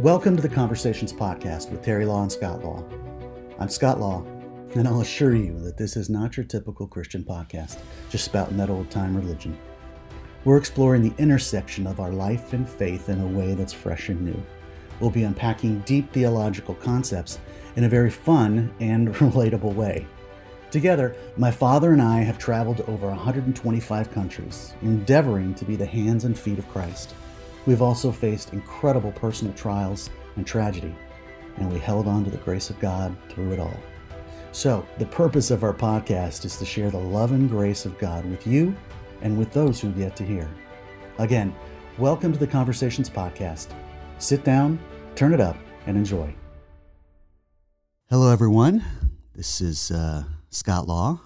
Welcome 0.00 0.36
to 0.36 0.42
the 0.42 0.48
Conversations 0.48 1.12
Podcast 1.12 1.72
with 1.72 1.82
Terry 1.82 2.06
Law 2.06 2.22
and 2.22 2.30
Scott 2.30 2.62
Law. 2.62 2.84
I'm 3.58 3.68
Scott 3.68 3.98
Law, 3.98 4.24
and 4.76 4.86
I'll 4.86 5.00
assure 5.00 5.34
you 5.34 5.58
that 5.58 5.76
this 5.76 5.96
is 5.96 6.08
not 6.08 6.36
your 6.36 6.46
typical 6.46 6.86
Christian 6.86 7.24
podcast, 7.24 7.78
just 8.08 8.24
spouting 8.24 8.56
that 8.58 8.70
old 8.70 8.92
time 8.92 9.16
religion. 9.16 9.58
We're 10.44 10.56
exploring 10.56 11.02
the 11.02 11.20
intersection 11.20 11.84
of 11.84 11.98
our 11.98 12.12
life 12.12 12.52
and 12.52 12.68
faith 12.68 13.08
in 13.08 13.20
a 13.20 13.26
way 13.26 13.54
that's 13.54 13.72
fresh 13.72 14.08
and 14.08 14.20
new. 14.20 14.40
We'll 15.00 15.10
be 15.10 15.24
unpacking 15.24 15.80
deep 15.80 16.12
theological 16.12 16.76
concepts 16.76 17.40
in 17.74 17.82
a 17.82 17.88
very 17.88 18.10
fun 18.10 18.72
and 18.78 19.08
relatable 19.16 19.74
way. 19.74 20.06
Together, 20.70 21.16
my 21.36 21.50
father 21.50 21.92
and 21.92 22.00
I 22.00 22.20
have 22.20 22.38
traveled 22.38 22.76
to 22.76 22.86
over 22.86 23.08
125 23.08 24.12
countries, 24.12 24.74
endeavoring 24.80 25.56
to 25.56 25.64
be 25.64 25.74
the 25.74 25.86
hands 25.86 26.24
and 26.24 26.38
feet 26.38 26.60
of 26.60 26.68
Christ. 26.68 27.14
We've 27.68 27.82
also 27.82 28.10
faced 28.10 28.54
incredible 28.54 29.12
personal 29.12 29.52
trials 29.52 30.08
and 30.36 30.46
tragedy, 30.46 30.96
and 31.58 31.70
we 31.70 31.78
held 31.78 32.08
on 32.08 32.24
to 32.24 32.30
the 32.30 32.38
grace 32.38 32.70
of 32.70 32.80
God 32.80 33.14
through 33.28 33.52
it 33.52 33.60
all. 33.60 33.78
So, 34.52 34.86
the 34.96 35.04
purpose 35.04 35.50
of 35.50 35.62
our 35.62 35.74
podcast 35.74 36.46
is 36.46 36.56
to 36.56 36.64
share 36.64 36.90
the 36.90 36.96
love 36.96 37.32
and 37.32 37.46
grace 37.46 37.84
of 37.84 37.98
God 37.98 38.24
with 38.24 38.46
you 38.46 38.74
and 39.20 39.38
with 39.38 39.52
those 39.52 39.82
who've 39.82 39.98
yet 39.98 40.16
to 40.16 40.24
hear. 40.24 40.48
Again, 41.18 41.54
welcome 41.98 42.32
to 42.32 42.38
the 42.38 42.46
Conversations 42.46 43.10
Podcast. 43.10 43.66
Sit 44.16 44.44
down, 44.44 44.78
turn 45.14 45.34
it 45.34 45.40
up, 45.40 45.58
and 45.84 45.98
enjoy. 45.98 46.34
Hello, 48.08 48.32
everyone. 48.32 48.82
This 49.34 49.60
is 49.60 49.90
uh, 49.90 50.24
Scott 50.48 50.88
Law. 50.88 51.20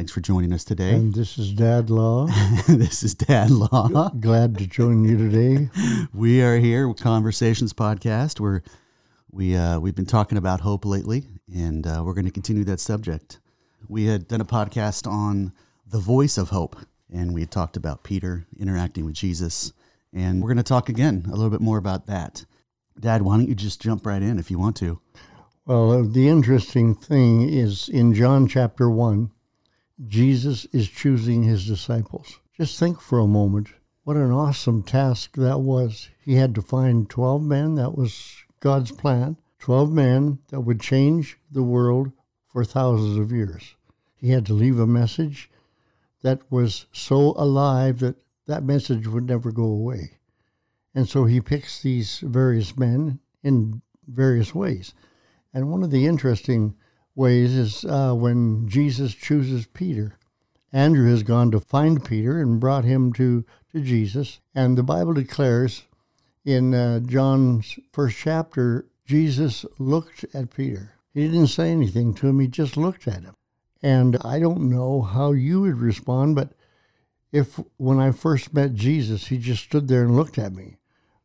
Thanks 0.00 0.12
for 0.12 0.22
joining 0.22 0.54
us 0.54 0.64
today. 0.64 0.94
And 0.94 1.12
this 1.12 1.36
is 1.36 1.52
Dad 1.52 1.90
Law. 1.90 2.26
this 2.68 3.02
is 3.02 3.12
Dad 3.12 3.50
Law. 3.50 4.08
Glad 4.18 4.56
to 4.56 4.66
join 4.66 5.04
you 5.04 5.18
today. 5.18 5.68
We 6.14 6.40
are 6.40 6.56
here 6.56 6.88
with 6.88 6.98
Conversations 6.98 7.74
Podcast. 7.74 8.40
We're 8.40 8.62
we 9.30 9.54
uh, 9.54 9.78
we've 9.78 9.94
been 9.94 10.06
talking 10.06 10.38
about 10.38 10.62
hope 10.62 10.86
lately, 10.86 11.26
and 11.54 11.86
uh, 11.86 12.02
we're 12.02 12.14
going 12.14 12.24
to 12.24 12.30
continue 12.30 12.64
that 12.64 12.80
subject. 12.80 13.40
We 13.88 14.06
had 14.06 14.26
done 14.26 14.40
a 14.40 14.46
podcast 14.46 15.06
on 15.06 15.52
the 15.86 15.98
voice 15.98 16.38
of 16.38 16.48
hope, 16.48 16.76
and 17.12 17.34
we 17.34 17.42
had 17.42 17.50
talked 17.50 17.76
about 17.76 18.02
Peter 18.02 18.46
interacting 18.58 19.04
with 19.04 19.16
Jesus, 19.16 19.74
and 20.14 20.40
we're 20.40 20.48
going 20.48 20.56
to 20.56 20.62
talk 20.62 20.88
again 20.88 21.26
a 21.26 21.32
little 21.32 21.50
bit 21.50 21.60
more 21.60 21.76
about 21.76 22.06
that. 22.06 22.46
Dad, 22.98 23.20
why 23.20 23.36
don't 23.36 23.50
you 23.50 23.54
just 23.54 23.82
jump 23.82 24.06
right 24.06 24.22
in 24.22 24.38
if 24.38 24.50
you 24.50 24.58
want 24.58 24.76
to? 24.76 24.98
Well, 25.66 25.92
uh, 25.92 26.02
the 26.10 26.26
interesting 26.26 26.94
thing 26.94 27.46
is 27.46 27.86
in 27.90 28.14
John 28.14 28.48
chapter 28.48 28.88
1, 28.88 29.30
Jesus 30.06 30.64
is 30.72 30.88
choosing 30.88 31.42
his 31.42 31.66
disciples. 31.66 32.40
Just 32.56 32.78
think 32.78 33.00
for 33.00 33.18
a 33.18 33.26
moment 33.26 33.68
what 34.04 34.16
an 34.16 34.30
awesome 34.30 34.82
task 34.82 35.36
that 35.36 35.60
was. 35.60 36.08
He 36.20 36.34
had 36.34 36.54
to 36.54 36.62
find 36.62 37.08
12 37.08 37.42
men, 37.42 37.74
that 37.74 37.96
was 37.96 38.44
God's 38.60 38.90
plan, 38.90 39.36
12 39.58 39.92
men 39.92 40.38
that 40.48 40.62
would 40.62 40.80
change 40.80 41.38
the 41.50 41.62
world 41.62 42.12
for 42.46 42.64
thousands 42.64 43.18
of 43.18 43.30
years. 43.30 43.74
He 44.16 44.30
had 44.30 44.46
to 44.46 44.54
leave 44.54 44.78
a 44.78 44.86
message 44.86 45.50
that 46.22 46.40
was 46.50 46.86
so 46.92 47.34
alive 47.36 48.00
that 48.00 48.16
that 48.46 48.64
message 48.64 49.06
would 49.06 49.28
never 49.28 49.52
go 49.52 49.64
away. 49.64 50.18
And 50.94 51.08
so 51.08 51.24
he 51.24 51.40
picks 51.40 51.80
these 51.80 52.18
various 52.20 52.76
men 52.76 53.20
in 53.42 53.82
various 54.06 54.54
ways. 54.54 54.92
And 55.54 55.70
one 55.70 55.82
of 55.82 55.90
the 55.90 56.06
interesting 56.06 56.74
ways 57.14 57.54
is 57.54 57.84
uh, 57.84 58.14
when 58.14 58.68
Jesus 58.68 59.14
chooses 59.14 59.66
Peter. 59.66 60.16
Andrew 60.72 61.10
has 61.10 61.22
gone 61.22 61.50
to 61.50 61.60
find 61.60 62.04
Peter 62.04 62.40
and 62.40 62.60
brought 62.60 62.84
him 62.84 63.12
to, 63.14 63.44
to 63.72 63.80
Jesus. 63.80 64.40
And 64.54 64.78
the 64.78 64.82
Bible 64.82 65.14
declares 65.14 65.84
in 66.44 66.74
uh, 66.74 67.00
John's 67.00 67.78
first 67.92 68.16
chapter, 68.18 68.86
Jesus 69.04 69.66
looked 69.78 70.24
at 70.32 70.54
Peter. 70.54 70.94
He 71.12 71.26
didn't 71.26 71.48
say 71.48 71.70
anything 71.70 72.14
to 72.14 72.28
him, 72.28 72.38
he 72.38 72.46
just 72.46 72.76
looked 72.76 73.08
at 73.08 73.22
him. 73.22 73.34
And 73.82 74.16
I 74.22 74.38
don't 74.38 74.70
know 74.70 75.02
how 75.02 75.32
you 75.32 75.62
would 75.62 75.78
respond, 75.78 76.36
but 76.36 76.52
if 77.32 77.58
when 77.76 77.98
I 77.98 78.12
first 78.12 78.54
met 78.54 78.74
Jesus, 78.74 79.26
he 79.26 79.38
just 79.38 79.64
stood 79.64 79.88
there 79.88 80.02
and 80.02 80.16
looked 80.16 80.38
at 80.38 80.52
me, 80.52 80.76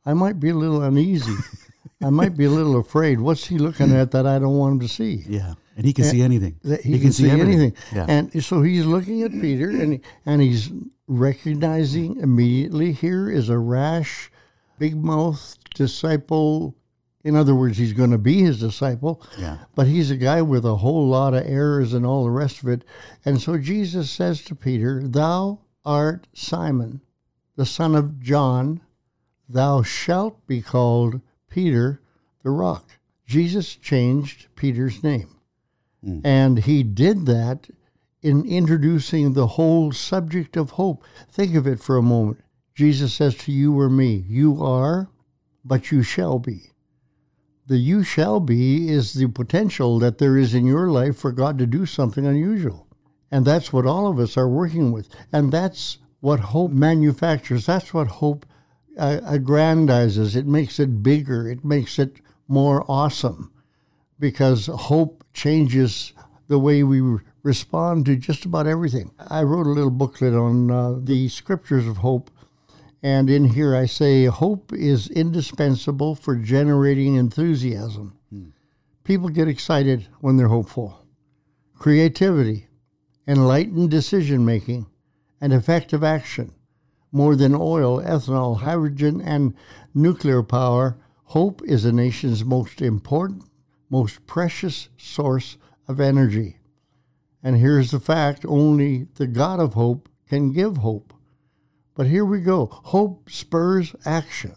I 0.06 0.14
might 0.14 0.40
be 0.40 0.50
a 0.50 0.56
little 0.56 0.82
uneasy. 0.82 1.36
I 2.04 2.10
might 2.10 2.36
be 2.38 2.46
a 2.46 2.50
little 2.50 2.78
afraid. 2.78 3.20
What's 3.20 3.48
he 3.48 3.58
looking 3.58 3.94
at 3.94 4.12
that 4.12 4.28
I 4.28 4.40
don't 4.40 4.58
want 4.58 4.74
him 4.74 4.80
to 4.82 4.88
see? 4.88 5.24
Yeah, 5.28 5.56
and 5.76 5.86
he 5.86 5.94
can 5.94 6.06
and 6.06 6.12
see 6.12 6.22
anything. 6.22 6.60
He, 6.64 6.70
he, 6.76 6.92
can, 6.94 7.02
can 7.02 7.12
see, 7.12 7.24
see 7.24 7.30
anything. 7.30 7.74
Yeah. 7.94 8.06
And 8.08 8.44
so 8.44 8.62
he's 8.62 8.86
looking 8.86 9.24
at 9.24 9.32
Peter, 9.32 9.70
and 9.70 10.02
and 10.26 10.42
he's 10.42 10.72
recognizing 11.08 12.20
immediately 12.20 12.94
here 12.94 13.30
is 13.30 13.50
a 13.50 13.58
rash, 13.58 14.32
big 14.80 14.96
mouth 14.96 15.58
disciple. 15.74 16.76
In 17.24 17.36
other 17.36 17.56
words, 17.56 17.78
he's 17.78 17.94
going 17.94 18.12
to 18.12 18.20
be 18.20 18.42
his 18.42 18.60
disciple. 18.60 19.22
Yeah. 19.38 19.58
But 19.74 19.88
he's 19.88 20.12
a 20.12 20.16
guy 20.16 20.42
with 20.44 20.64
a 20.64 20.78
whole 20.78 21.08
lot 21.08 21.34
of 21.34 21.46
errors 21.46 21.94
and 21.94 22.06
all 22.06 22.24
the 22.24 22.30
rest 22.30 22.62
of 22.62 22.70
it. 22.70 22.84
And 23.26 23.42
so 23.42 23.58
Jesus 23.58 24.12
says 24.12 24.44
to 24.44 24.56
Peter, 24.56 25.02
"Thou 25.06 25.60
art 25.84 26.28
Simon, 26.34 27.02
the 27.56 27.66
son 27.66 27.96
of 27.96 28.20
John." 28.20 28.82
Thou 29.48 29.84
shalt 29.84 30.48
be 30.48 30.62
called 30.64 31.22
Peter 31.50 32.02
the 32.42 32.50
rock. 32.50 32.98
Jesus 33.28 33.76
changed 33.76 34.48
Peter's 34.56 35.04
name. 35.04 35.35
Mm. 36.06 36.22
And 36.24 36.60
he 36.60 36.84
did 36.84 37.26
that 37.26 37.70
in 38.22 38.46
introducing 38.46 39.34
the 39.34 39.48
whole 39.48 39.92
subject 39.92 40.58
of 40.58 40.72
hope. 40.72 41.04
Think 41.30 41.56
of 41.56 41.68
it 41.68 41.80
for 41.80 41.98
a 41.98 42.02
moment. 42.02 42.40
Jesus 42.74 43.14
says 43.14 43.36
to 43.36 43.52
you 43.52 43.80
or 43.80 43.90
me, 43.90 44.24
You 44.28 44.62
are, 44.64 45.10
but 45.64 45.92
you 45.92 46.04
shall 46.04 46.40
be. 46.40 46.72
The 47.68 47.78
you 47.78 48.04
shall 48.04 48.40
be 48.40 48.90
is 48.90 49.14
the 49.14 49.28
potential 49.28 49.98
that 50.00 50.20
there 50.20 50.38
is 50.38 50.54
in 50.54 50.68
your 50.68 50.90
life 50.90 51.18
for 51.18 51.32
God 51.32 51.58
to 51.58 51.66
do 51.66 51.86
something 51.86 52.26
unusual. 52.26 52.88
And 53.32 53.46
that's 53.46 53.74
what 53.74 53.88
all 53.88 54.08
of 54.08 54.20
us 54.20 54.38
are 54.38 54.48
working 54.48 54.92
with. 54.92 55.10
And 55.32 55.52
that's 55.52 55.98
what 56.20 56.40
hope 56.40 56.72
manufactures. 56.72 57.66
That's 57.66 57.94
what 57.94 58.08
hope 58.08 58.46
uh, 58.98 59.20
aggrandizes, 59.24 60.36
it 60.36 60.46
makes 60.46 60.80
it 60.80 61.04
bigger, 61.04 61.50
it 61.50 61.66
makes 61.66 62.00
it 62.00 62.22
more 62.48 62.86
awesome 62.88 63.52
because 64.20 64.68
hope 64.68 65.24
changes 65.34 66.14
the 66.48 66.60
way 66.60 66.84
we 66.84 67.20
respond 67.44 68.06
to 68.06 68.16
just 68.16 68.46
about 68.46 68.68
everything. 68.68 69.12
I 69.30 69.44
wrote 69.44 69.68
a 69.68 69.72
little 69.72 69.92
booklet 69.92 70.34
on 70.34 70.72
uh, 70.72 70.96
the 71.02 71.30
scriptures 71.30 71.88
of 71.88 71.98
hope, 71.98 72.32
and 73.04 73.30
in 73.30 73.46
here 73.46 73.76
I 73.76 73.86
say 73.86 74.26
hope 74.26 74.72
is 74.74 75.10
indispensable 75.10 76.16
for 76.16 76.36
generating 76.36 77.16
enthusiasm. 77.16 78.18
Hmm. 78.30 78.50
People 79.04 79.30
get 79.30 79.48
excited 79.48 80.08
when 80.22 80.38
they're 80.38 80.48
hopeful. 80.48 81.06
Creativity, 81.78 82.68
enlightened 83.28 83.92
decision 83.92 84.46
making, 84.46 84.88
and 85.42 85.54
effective 85.54 86.04
action 86.04 86.54
more 87.16 87.38
than 87.38 87.56
oil, 87.56 88.02
ethanol, 88.02 88.60
hydrogen, 88.60 89.22
and 89.22 89.54
nuclear 89.94 90.44
power, 90.44 90.98
hope 91.24 91.62
is 91.64 91.86
a 91.86 91.92
nation's 91.92 92.44
most 92.44 92.82
important, 92.82 93.42
most 93.96 94.28
precious 94.28 94.90
source 94.98 95.56
of 95.88 96.02
energy. 96.02 96.58
And 97.42 97.56
here's 97.56 97.92
the 97.92 98.00
fact 98.02 98.46
only 98.46 99.08
the 99.16 99.26
God 99.26 99.62
of 99.62 99.74
hope 99.74 100.10
can 100.28 100.52
give 100.52 100.78
hope. 100.78 101.14
But 101.96 102.08
here 102.08 102.26
we 102.26 102.42
go 102.42 102.66
hope 102.66 103.30
spurs 103.30 103.96
action, 104.06 104.56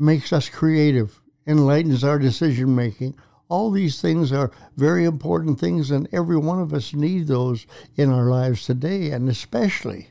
makes 0.00 0.32
us 0.32 0.48
creative, 0.48 1.20
enlightens 1.46 2.02
our 2.02 2.18
decision 2.18 2.74
making. 2.74 3.14
All 3.48 3.70
these 3.70 4.02
things 4.02 4.32
are 4.32 4.50
very 4.76 5.04
important 5.04 5.60
things, 5.60 5.92
and 5.92 6.08
every 6.10 6.36
one 6.36 6.58
of 6.58 6.74
us 6.74 6.92
need 6.92 7.28
those 7.28 7.66
in 7.94 8.10
our 8.10 8.28
lives 8.28 8.66
today, 8.66 9.12
and 9.12 9.28
especially 9.28 10.08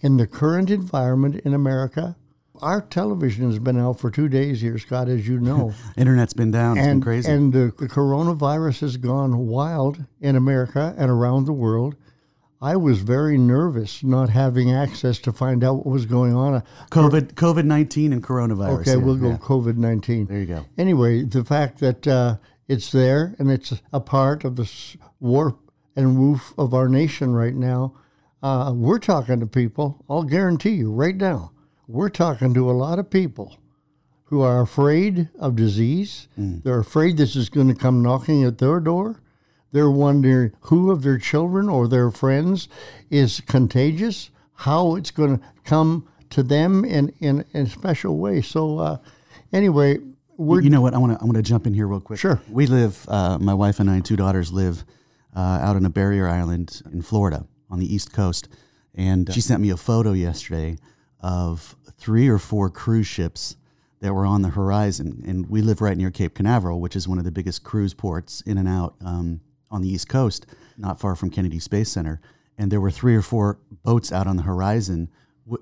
in 0.00 0.16
the 0.16 0.26
current 0.26 0.70
environment 0.70 1.42
in 1.44 1.52
America, 1.52 2.16
our 2.62 2.80
television 2.80 3.46
has 3.46 3.58
been 3.58 3.78
out 3.78 3.98
for 3.98 4.10
two 4.10 4.28
days 4.28 4.60
here, 4.60 4.78
Scott, 4.78 5.08
as 5.08 5.26
you 5.26 5.38
know. 5.40 5.74
Internet's 5.96 6.34
been 6.34 6.50
down. 6.50 6.78
It's 6.78 6.86
and, 6.86 7.00
been 7.00 7.04
crazy. 7.04 7.30
And 7.30 7.52
the, 7.52 7.72
the 7.78 7.88
coronavirus 7.88 8.80
has 8.80 8.96
gone 8.96 9.46
wild 9.46 10.04
in 10.20 10.36
America 10.36 10.94
and 10.96 11.10
around 11.10 11.46
the 11.46 11.52
world. 11.52 11.96
I 12.60 12.74
was 12.76 13.00
very 13.00 13.38
nervous 13.38 14.02
not 14.02 14.30
having 14.30 14.72
access 14.72 15.18
to 15.20 15.32
find 15.32 15.62
out 15.62 15.76
what 15.76 15.86
was 15.86 16.06
going 16.06 16.34
on. 16.34 16.64
COVID 16.90 17.34
COVID 17.34 17.64
nineteen 17.64 18.12
and 18.12 18.20
coronavirus. 18.20 18.80
Okay, 18.80 18.90
yeah, 18.90 18.96
we'll 18.96 19.14
go 19.14 19.28
yeah. 19.28 19.36
COVID 19.36 19.76
nineteen. 19.76 20.26
There 20.26 20.40
you 20.40 20.46
go. 20.46 20.66
Anyway, 20.76 21.22
the 21.22 21.44
fact 21.44 21.78
that 21.78 22.08
uh, 22.08 22.38
it's 22.66 22.90
there 22.90 23.36
and 23.38 23.48
it's 23.48 23.74
a 23.92 24.00
part 24.00 24.42
of 24.42 24.56
the 24.56 24.68
warp 25.20 25.70
and 25.94 26.18
woof 26.18 26.52
of 26.58 26.74
our 26.74 26.88
nation 26.88 27.32
right 27.32 27.54
now 27.54 27.94
uh, 28.42 28.72
we're 28.74 28.98
talking 28.98 29.40
to 29.40 29.46
people, 29.46 30.04
I'll 30.08 30.22
guarantee 30.22 30.70
you 30.70 30.92
right 30.92 31.16
now, 31.16 31.52
we're 31.88 32.10
talking 32.10 32.52
to 32.52 32.70
a 32.70 32.72
lot 32.72 32.98
of 32.98 33.10
people 33.10 33.56
who 34.24 34.42
are 34.42 34.60
afraid 34.60 35.30
of 35.38 35.56
disease. 35.56 36.28
Mm. 36.38 36.62
They're 36.62 36.80
afraid 36.80 37.16
this 37.16 37.34
is 37.34 37.48
going 37.48 37.68
to 37.68 37.74
come 37.74 38.02
knocking 38.02 38.44
at 38.44 38.58
their 38.58 38.78
door. 38.78 39.22
They're 39.72 39.90
wondering 39.90 40.52
who 40.62 40.90
of 40.90 41.02
their 41.02 41.18
children 41.18 41.68
or 41.68 41.88
their 41.88 42.10
friends 42.10 42.68
is 43.10 43.40
contagious, 43.40 44.30
how 44.54 44.96
it's 44.96 45.10
going 45.10 45.38
to 45.38 45.44
come 45.64 46.06
to 46.30 46.42
them 46.42 46.84
in, 46.84 47.08
in, 47.20 47.44
in 47.54 47.66
a 47.66 47.70
special 47.70 48.18
way. 48.18 48.42
So, 48.42 48.78
uh, 48.78 48.98
anyway, 49.52 49.98
we're 50.36 50.60
you 50.60 50.70
know 50.70 50.80
what? 50.80 50.94
I 50.94 50.98
want 50.98 51.18
to 51.18 51.18
I 51.20 51.24
want 51.24 51.36
to 51.36 51.42
jump 51.42 51.66
in 51.66 51.74
here 51.74 51.86
real 51.86 52.00
quick. 52.00 52.20
Sure. 52.20 52.40
We 52.48 52.66
live. 52.66 53.04
Uh, 53.08 53.38
my 53.38 53.54
wife 53.54 53.80
and 53.80 53.90
I, 53.90 53.96
and 53.96 54.04
two 54.04 54.14
daughters, 54.14 54.52
live 54.52 54.84
uh, 55.34 55.40
out 55.40 55.74
on 55.74 55.84
a 55.84 55.90
barrier 55.90 56.28
island 56.28 56.80
in 56.92 57.02
Florida 57.02 57.46
on 57.68 57.78
the 57.80 57.92
east 57.92 58.12
coast, 58.12 58.48
and 58.94 59.32
she 59.32 59.40
sent 59.40 59.60
me 59.60 59.70
a 59.70 59.76
photo 59.76 60.12
yesterday 60.12 60.78
of 61.20 61.76
three 61.96 62.28
or 62.28 62.38
four 62.38 62.70
cruise 62.70 63.06
ships 63.06 63.56
that 64.00 64.14
were 64.14 64.26
on 64.26 64.42
the 64.42 64.50
horizon. 64.50 65.22
And 65.26 65.48
we 65.50 65.60
live 65.60 65.80
right 65.80 65.96
near 65.96 66.10
Cape 66.10 66.34
Canaveral, 66.34 66.80
which 66.80 66.94
is 66.94 67.08
one 67.08 67.18
of 67.18 67.24
the 67.24 67.32
biggest 67.32 67.64
cruise 67.64 67.94
ports 67.94 68.40
in 68.42 68.58
and 68.58 68.68
out 68.68 68.94
um, 69.04 69.40
on 69.70 69.82
the 69.82 69.88
east 69.88 70.08
coast, 70.08 70.46
not 70.76 71.00
far 71.00 71.16
from 71.16 71.30
Kennedy 71.30 71.58
Space 71.58 71.90
Center. 71.90 72.20
And 72.56 72.70
there 72.70 72.80
were 72.80 72.90
three 72.90 73.16
or 73.16 73.22
four 73.22 73.58
boats 73.82 74.12
out 74.12 74.26
on 74.26 74.36
the 74.36 74.42
horizon 74.42 75.10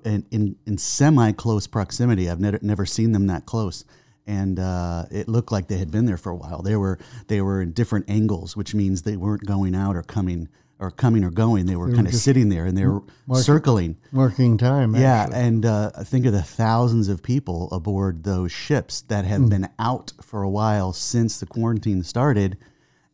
in, 0.03 0.25
in, 0.31 0.55
in 0.65 0.77
semi 0.77 1.31
close 1.31 1.67
proximity. 1.67 2.29
I've 2.29 2.39
never, 2.39 2.59
never 2.61 2.85
seen 2.85 3.11
them 3.11 3.27
that 3.27 3.45
close. 3.45 3.85
And 4.25 4.59
uh, 4.59 5.05
it 5.09 5.29
looked 5.29 5.51
like 5.51 5.67
they 5.67 5.77
had 5.77 5.89
been 5.89 6.05
there 6.05 6.17
for 6.17 6.31
a 6.31 6.35
while. 6.35 6.61
They 6.61 6.75
were 6.75 6.99
they 7.27 7.41
were 7.41 7.61
in 7.61 7.71
different 7.71 8.09
angles, 8.09 8.57
which 8.57 8.75
means 8.75 9.03
they 9.03 9.15
weren't 9.15 9.45
going 9.45 9.73
out 9.73 9.95
or 9.95 10.03
coming 10.03 10.49
or 10.79 10.91
coming 10.91 11.23
or 11.23 11.31
going. 11.31 11.65
They 11.65 11.75
were 11.75 11.91
kind 11.93 12.05
of 12.07 12.13
sitting 12.13 12.49
there 12.49 12.65
and 12.65 12.77
they 12.77 12.85
were 12.85 13.01
circling. 13.33 13.97
marking 14.11 14.57
time. 14.57 14.95
Yeah, 14.95 15.23
actually. 15.23 15.39
and 15.39 15.65
uh, 15.65 15.89
think 16.03 16.25
of 16.25 16.33
the 16.33 16.41
thousands 16.43 17.07
of 17.09 17.23
people 17.23 17.67
aboard 17.71 18.23
those 18.23 18.51
ships 18.51 19.01
that 19.01 19.25
have 19.25 19.41
Hmm. 19.41 19.49
been 19.49 19.69
out 19.79 20.13
for 20.21 20.43
a 20.43 20.49
while 20.49 20.93
since 20.93 21.39
the 21.39 21.45
quarantine 21.47 22.03
started, 22.03 22.57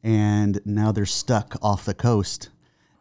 and 0.04 0.60
now 0.66 0.92
they're 0.92 1.06
stuck 1.06 1.56
off 1.62 1.86
the 1.86 1.94
coast, 1.94 2.50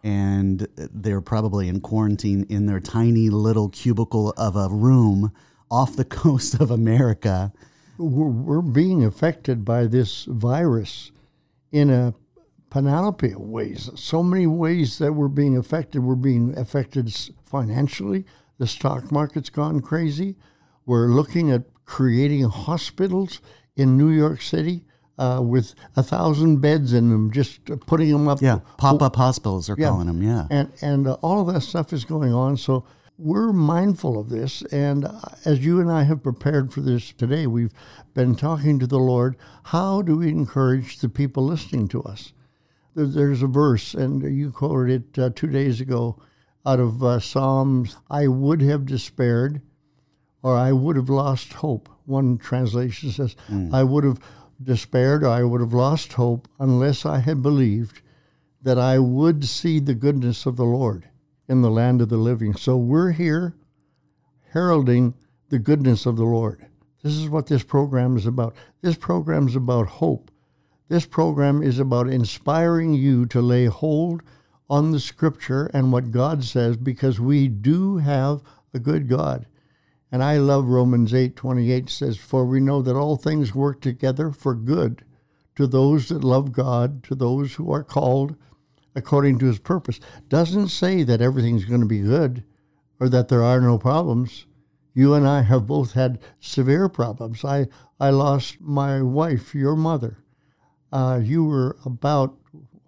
and 0.05 0.67
they're 0.77 1.21
probably 1.21 1.69
in 1.69 1.81
quarantine 1.81 2.45
in 2.49 2.67
their 2.67 2.81
tiny 2.81 3.31
little 3.31 3.69
cubicle 3.69 4.33
of 4.37 4.55
a 4.57 4.69
room 4.69 5.33
off 5.71 5.97
the 5.97 6.05
coast 6.23 6.55
of 6.61 6.71
America. 6.71 7.53
we're, 7.99 8.27
we're 8.29 8.61
being 8.63 9.05
affected 9.05 9.65
by 9.65 9.87
this 9.87 10.25
virus 10.25 11.11
in 11.73 11.89
a 11.91 12.15
panoply 12.73 13.33
of 13.33 13.41
ways. 13.41 13.91
So 13.97 14.23
many 14.23 14.47
ways 14.47 14.99
that 14.99 15.13
we're 15.13 15.29
being 15.29 15.57
affected. 15.57 16.01
We're 16.01 16.15
being 16.15 16.57
affected 16.57 17.15
financially. 17.45 18.25
The 18.59 18.67
stock 18.67 19.13
market's 19.13 19.51
gone 19.51 19.81
crazy. 19.81 20.37
We're 20.87 21.09
looking 21.09 21.51
at 21.51 21.65
creating 21.85 22.45
hospitals 22.45 23.41
in 23.77 23.99
New 23.99 24.09
York 24.09 24.41
City 24.41 24.85
uh, 25.19 25.43
with 25.45 25.75
a 25.97 26.03
thousand 26.03 26.61
beds 26.61 26.95
in 26.95 27.11
them, 27.11 27.31
just 27.31 27.71
uh, 27.71 27.77
putting 27.87 28.11
them 28.11 28.27
up. 28.27 28.41
Yeah, 28.41 28.61
pop 28.79 29.03
up 29.03 29.17
hospitals 29.17 29.69
are 29.69 29.77
calling 29.77 30.07
them. 30.07 30.23
Yeah, 30.23 30.47
And 30.51 30.73
and 30.81 31.07
uh, 31.07 31.15
all 31.21 31.47
of 31.47 31.55
that 31.55 31.61
stuff 31.61 31.93
is 31.93 32.05
going 32.07 32.33
on. 32.33 32.57
So 32.57 32.87
we're 33.19 33.53
mindful 33.53 34.19
of 34.19 34.31
this. 34.31 34.63
And 34.73 35.05
uh, 35.05 35.21
as 35.45 35.65
you 35.65 35.79
and 35.81 35.91
I 35.91 36.05
have 36.05 36.23
prepared 36.23 36.73
for 36.73 36.81
this 36.81 37.13
today, 37.13 37.47
we've 37.47 37.73
been 38.15 38.35
talking 38.35 38.79
to 38.79 38.87
the 38.87 38.99
Lord. 38.99 39.37
How 39.65 40.01
do 40.01 40.17
we 40.17 40.31
encourage 40.31 40.99
the 40.99 41.11
people 41.11 41.45
listening 41.45 41.89
to 41.89 42.03
us? 42.03 42.33
There- 42.95 43.07
There's 43.07 43.43
a 43.43 43.47
verse, 43.47 43.95
and 43.95 44.23
you 44.23 44.51
quoted 44.53 45.15
it 45.15 45.19
uh, 45.23 45.31
two 45.35 45.47
days 45.49 45.81
ago 45.81 46.17
out 46.67 46.79
of 46.81 47.03
uh, 47.03 47.19
Psalms. 47.21 47.97
I 48.11 48.29
would 48.29 48.61
have 48.63 48.87
despaired, 48.87 49.63
or 50.43 50.57
I 50.57 50.73
would 50.73 50.97
have 50.97 51.09
lost 51.11 51.55
hope. 51.55 51.89
One 52.05 52.37
translation 52.39 53.11
says, 53.11 53.37
I 53.73 53.83
would 53.85 54.05
have 54.05 54.21
despaired, 54.63 55.23
or 55.25 55.29
I 55.29 55.43
would 55.45 55.61
have 55.61 55.73
lost 55.73 56.13
hope 56.15 56.49
unless 56.59 57.07
I 57.07 57.19
had 57.21 57.43
believed 57.43 58.03
that 58.61 58.79
I 58.79 58.99
would 58.99 59.45
see 59.45 59.79
the 59.81 59.95
goodness 59.95 60.47
of 60.47 60.57
the 60.57 60.65
Lord 60.65 61.09
in 61.49 61.63
the 61.63 61.71
land 61.71 62.01
of 62.01 62.09
the 62.09 62.17
living. 62.17 62.55
So 62.55 62.77
we're 62.77 63.13
here 63.13 63.55
heralding 64.53 65.15
the 65.49 65.59
goodness 65.59 66.07
of 66.07 66.17
the 66.17 66.25
Lord. 66.25 66.67
This 67.03 67.13
is 67.15 67.29
what 67.29 67.47
this 67.47 67.63
program 67.63 68.17
is 68.17 68.27
about. 68.27 68.55
This 68.81 68.97
program 68.97 69.49
is 69.49 69.57
about 69.57 69.87
hope. 69.87 70.31
This 70.89 71.07
program 71.07 71.63
is 71.63 71.79
about 71.79 72.09
inspiring 72.09 72.95
you 72.95 73.27
to 73.27 73.41
lay 73.41 73.67
hold 73.67 74.23
on 74.69 74.91
the 74.91 75.01
scripture 75.01 75.71
and 75.75 75.93
what 75.93 76.11
God 76.11 76.45
says 76.45 76.77
because 76.77 77.21
we 77.21 77.49
do 77.49 77.99
have 77.99 78.43
a 78.75 78.79
good 78.79 79.09
God. 79.09 79.47
And 80.11 80.23
I 80.23 80.37
love 80.37 80.67
Romans 80.67 81.13
8:28 81.13 81.89
says, 81.89 82.17
For 82.19 82.45
we 82.45 82.61
know 82.61 82.83
that 82.83 82.97
all 82.97 83.17
things 83.17 83.55
work 83.55 83.81
together 83.81 84.31
for 84.31 84.55
good 84.55 85.05
to 85.57 85.67
those 85.67 86.09
that 86.09 86.25
love 86.25 86.53
God, 86.53 87.03
to 87.05 87.15
those 87.15 87.55
who 87.55 87.73
are 87.73 87.85
called 87.85 88.37
according 88.95 89.39
to 89.39 89.47
his 89.47 89.59
purpose. 89.59 90.01
Doesn't 90.29 90.69
say 90.69 91.03
that 91.03 91.23
everything's 91.23 91.65
going 91.65 91.81
to 91.81 91.87
be 91.87 92.01
good 92.01 92.45
or 93.01 93.09
that 93.09 93.29
there 93.29 93.43
are 93.43 93.61
no 93.61 93.79
problems. 93.79 94.47
You 94.95 95.15
and 95.15 95.27
I 95.27 95.43
have 95.43 95.67
both 95.67 95.93
had 95.93 96.19
severe 96.41 96.89
problems. 96.89 97.45
I, 97.45 97.69
I 97.99 98.11
lost 98.11 98.61
my 98.61 99.01
wife, 99.01 99.55
your 99.55 99.77
mother. 99.77 100.19
Uh, 100.93 101.21
you 101.23 101.45
were 101.45 101.77
about, 101.85 102.37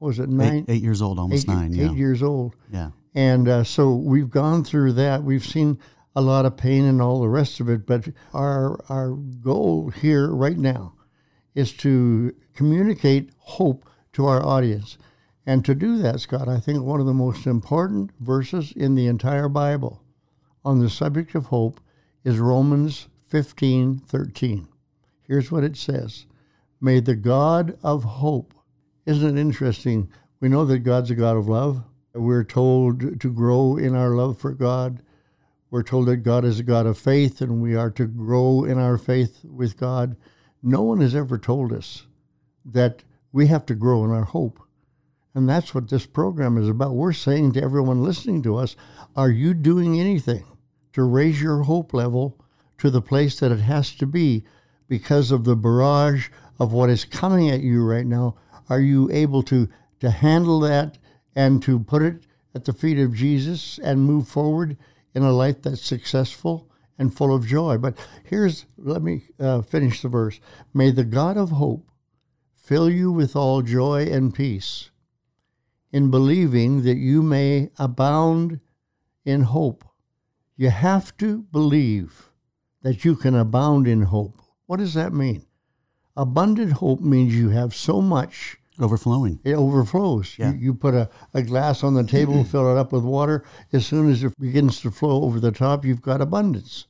was 0.00 0.18
it, 0.18 0.28
nine? 0.28 0.64
eight, 0.68 0.74
eight 0.76 0.82
years 0.82 1.00
old, 1.00 1.18
almost 1.18 1.48
eight- 1.48 1.52
nine. 1.52 1.72
Yeah, 1.72 1.90
eight 1.90 1.96
years 1.96 2.22
old. 2.22 2.54
yeah. 2.70 2.90
And 3.14 3.48
uh, 3.48 3.62
so 3.64 3.94
we've 3.94 4.28
gone 4.30 4.64
through 4.64 4.92
that. 4.94 5.22
We've 5.22 5.44
seen 5.46 5.78
a 6.16 6.20
lot 6.20 6.44
of 6.46 6.56
pain 6.56 6.84
and 6.84 7.00
all 7.00 7.20
the 7.20 7.28
rest 7.28 7.60
of 7.60 7.68
it. 7.68 7.86
But 7.86 8.08
our 8.32 8.84
our 8.88 9.10
goal 9.12 9.90
here 9.90 10.28
right 10.34 10.58
now 10.58 10.94
is 11.54 11.72
to 11.74 12.34
communicate 12.54 13.30
hope 13.38 13.88
to 14.14 14.26
our 14.26 14.44
audience. 14.44 14.98
And 15.46 15.64
to 15.64 15.74
do 15.74 15.96
that, 15.98 16.20
Scott, 16.20 16.48
I 16.48 16.58
think 16.58 16.82
one 16.82 16.98
of 17.00 17.06
the 17.06 17.14
most 17.14 17.46
important 17.46 18.10
verses 18.18 18.72
in 18.72 18.94
the 18.96 19.06
entire 19.06 19.48
Bible 19.48 20.02
on 20.64 20.80
the 20.80 20.90
subject 20.90 21.34
of 21.36 21.46
hope 21.46 21.80
is 22.24 22.38
Romans 22.40 23.06
15 23.28 23.98
13. 23.98 24.66
Here's 25.22 25.52
what 25.52 25.62
it 25.62 25.76
says 25.76 26.26
May 26.84 27.00
the 27.00 27.16
God 27.16 27.78
of 27.82 28.04
hope, 28.04 28.52
isn't 29.06 29.38
it 29.38 29.40
interesting? 29.40 30.10
We 30.38 30.50
know 30.50 30.66
that 30.66 30.80
God's 30.80 31.10
a 31.10 31.14
God 31.14 31.34
of 31.34 31.48
love. 31.48 31.82
We're 32.12 32.44
told 32.44 33.22
to 33.22 33.32
grow 33.32 33.78
in 33.78 33.96
our 33.96 34.10
love 34.10 34.38
for 34.38 34.52
God. 34.52 35.00
We're 35.70 35.82
told 35.82 36.08
that 36.08 36.18
God 36.18 36.44
is 36.44 36.60
a 36.60 36.62
God 36.62 36.84
of 36.84 36.98
faith 36.98 37.40
and 37.40 37.62
we 37.62 37.74
are 37.74 37.90
to 37.92 38.04
grow 38.04 38.64
in 38.64 38.78
our 38.78 38.98
faith 38.98 39.46
with 39.46 39.78
God. 39.78 40.18
No 40.62 40.82
one 40.82 41.00
has 41.00 41.14
ever 41.14 41.38
told 41.38 41.72
us 41.72 42.06
that 42.66 43.02
we 43.32 43.46
have 43.46 43.64
to 43.64 43.74
grow 43.74 44.04
in 44.04 44.10
our 44.10 44.24
hope. 44.24 44.60
And 45.34 45.48
that's 45.48 45.74
what 45.74 45.88
this 45.88 46.04
program 46.04 46.58
is 46.58 46.68
about. 46.68 46.96
We're 46.96 47.14
saying 47.14 47.52
to 47.52 47.62
everyone 47.62 48.04
listening 48.04 48.42
to 48.42 48.56
us, 48.56 48.76
are 49.16 49.30
you 49.30 49.54
doing 49.54 49.98
anything 49.98 50.44
to 50.92 51.02
raise 51.02 51.40
your 51.40 51.62
hope 51.62 51.94
level 51.94 52.38
to 52.76 52.90
the 52.90 53.00
place 53.00 53.40
that 53.40 53.52
it 53.52 53.60
has 53.60 53.94
to 53.94 54.06
be 54.06 54.44
because 54.86 55.30
of 55.30 55.44
the 55.44 55.56
barrage 55.56 56.28
of 56.58 56.72
what 56.72 56.90
is 56.90 57.04
coming 57.04 57.50
at 57.50 57.60
you 57.60 57.84
right 57.84 58.06
now? 58.06 58.36
Are 58.68 58.80
you 58.80 59.10
able 59.10 59.42
to, 59.44 59.68
to 60.00 60.10
handle 60.10 60.60
that 60.60 60.98
and 61.34 61.62
to 61.62 61.78
put 61.78 62.02
it 62.02 62.26
at 62.54 62.64
the 62.64 62.72
feet 62.72 62.98
of 62.98 63.14
Jesus 63.14 63.78
and 63.78 64.04
move 64.04 64.28
forward 64.28 64.76
in 65.14 65.22
a 65.22 65.32
life 65.32 65.62
that's 65.62 65.84
successful 65.84 66.70
and 66.98 67.14
full 67.14 67.34
of 67.34 67.46
joy? 67.46 67.78
But 67.78 67.98
here's, 68.24 68.66
let 68.78 69.02
me 69.02 69.24
uh, 69.38 69.62
finish 69.62 70.02
the 70.02 70.08
verse. 70.08 70.40
May 70.72 70.90
the 70.90 71.04
God 71.04 71.36
of 71.36 71.50
hope 71.50 71.88
fill 72.54 72.88
you 72.88 73.12
with 73.12 73.36
all 73.36 73.62
joy 73.62 74.06
and 74.06 74.34
peace 74.34 74.90
in 75.92 76.10
believing 76.10 76.82
that 76.82 76.96
you 76.96 77.22
may 77.22 77.70
abound 77.78 78.60
in 79.24 79.42
hope. 79.42 79.84
You 80.56 80.70
have 80.70 81.16
to 81.18 81.42
believe 81.42 82.30
that 82.82 83.04
you 83.04 83.16
can 83.16 83.34
abound 83.34 83.86
in 83.86 84.02
hope. 84.02 84.40
What 84.66 84.78
does 84.78 84.94
that 84.94 85.12
mean? 85.12 85.46
Abundant 86.16 86.72
hope 86.72 87.00
means 87.00 87.34
you 87.34 87.50
have 87.50 87.74
so 87.74 88.00
much 88.00 88.58
Overflowing. 88.78 89.40
it 89.44 89.54
overflows. 89.54 90.36
Yeah. 90.38 90.52
You, 90.52 90.58
you 90.58 90.74
put 90.74 90.94
a, 90.94 91.08
a 91.32 91.42
glass 91.42 91.84
on 91.84 91.94
the 91.94 92.04
table, 92.04 92.42
fill 92.44 92.76
it 92.76 92.78
up 92.78 92.92
with 92.92 93.04
water. 93.04 93.44
As 93.72 93.86
soon 93.86 94.10
as 94.10 94.24
it 94.24 94.38
begins 94.38 94.80
to 94.80 94.90
flow 94.90 95.22
over 95.22 95.38
the 95.38 95.52
top, 95.52 95.84
you've 95.84 96.02
got 96.02 96.20
abundance. 96.20 96.86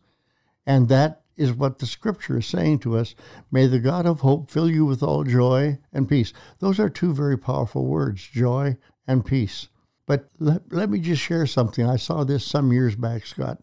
And 0.66 0.88
that 0.88 1.22
is 1.36 1.52
what 1.52 1.78
the 1.78 1.86
scripture 1.86 2.38
is 2.38 2.46
saying 2.46 2.78
to 2.80 2.96
us. 2.96 3.14
May 3.50 3.66
the 3.66 3.80
God 3.80 4.06
of 4.06 4.20
hope 4.20 4.50
fill 4.50 4.70
you 4.70 4.86
with 4.86 5.02
all 5.02 5.24
joy 5.24 5.78
and 5.92 6.08
peace. 6.08 6.32
Those 6.60 6.78
are 6.78 6.88
two 6.88 7.12
very 7.12 7.36
powerful 7.36 7.84
words 7.86 8.26
joy 8.32 8.76
and 9.06 9.24
peace. 9.24 9.68
But 10.06 10.28
let, 10.38 10.72
let 10.72 10.90
me 10.90 11.00
just 11.00 11.22
share 11.22 11.46
something. 11.46 11.86
I 11.86 11.96
saw 11.96 12.24
this 12.24 12.44
some 12.44 12.72
years 12.72 12.94
back, 12.94 13.26
Scott, 13.26 13.58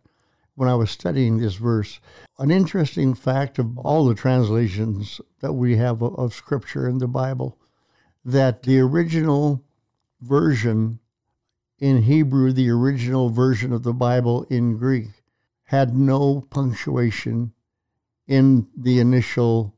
when 0.61 0.69
I 0.69 0.75
was 0.75 0.91
studying 0.91 1.39
this 1.39 1.55
verse. 1.55 1.99
An 2.37 2.51
interesting 2.51 3.15
fact 3.15 3.57
of 3.57 3.79
all 3.79 4.05
the 4.05 4.13
translations 4.13 5.19
that 5.39 5.53
we 5.53 5.77
have 5.77 6.03
of, 6.03 6.35
scripture 6.35 6.87
in 6.87 6.99
the 6.99 7.07
Bible 7.07 7.57
that 8.23 8.61
the 8.61 8.79
original 8.79 9.63
version 10.21 10.99
in 11.79 12.03
Hebrew, 12.03 12.51
the 12.51 12.69
original 12.69 13.31
version 13.31 13.73
of 13.73 13.81
the 13.81 13.91
Bible 13.91 14.45
in 14.51 14.77
Greek, 14.77 15.23
had 15.63 15.97
no 15.97 16.41
punctuation 16.51 17.53
in 18.27 18.67
the 18.77 18.99
initial 18.99 19.73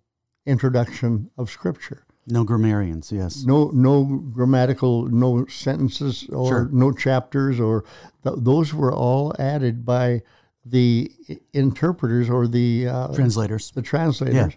introduction 0.46 1.30
of 1.38 1.50
Scripture. 1.50 2.04
No 2.28 2.44
grammarians. 2.44 3.10
Yes. 3.10 3.46
No, 3.46 3.72
no 3.74 4.04
grammatical, 4.04 5.08
no 5.08 5.46
sentences 5.46 6.28
or 6.28 6.48
Sure. 6.50 6.70
no 6.74 6.92
chapters, 6.92 7.58
or 7.58 7.86
th- 8.26 8.36
those 8.40 8.74
were 8.74 8.94
all 8.94 9.34
added 9.40 9.86
by 9.86 10.24
the 10.66 11.12
interpreters 11.52 12.30
or 12.30 12.48
the 12.48 12.88
uh, 12.88 13.14
Translators. 13.14 13.72
the 13.72 13.82
translators. 13.82 14.54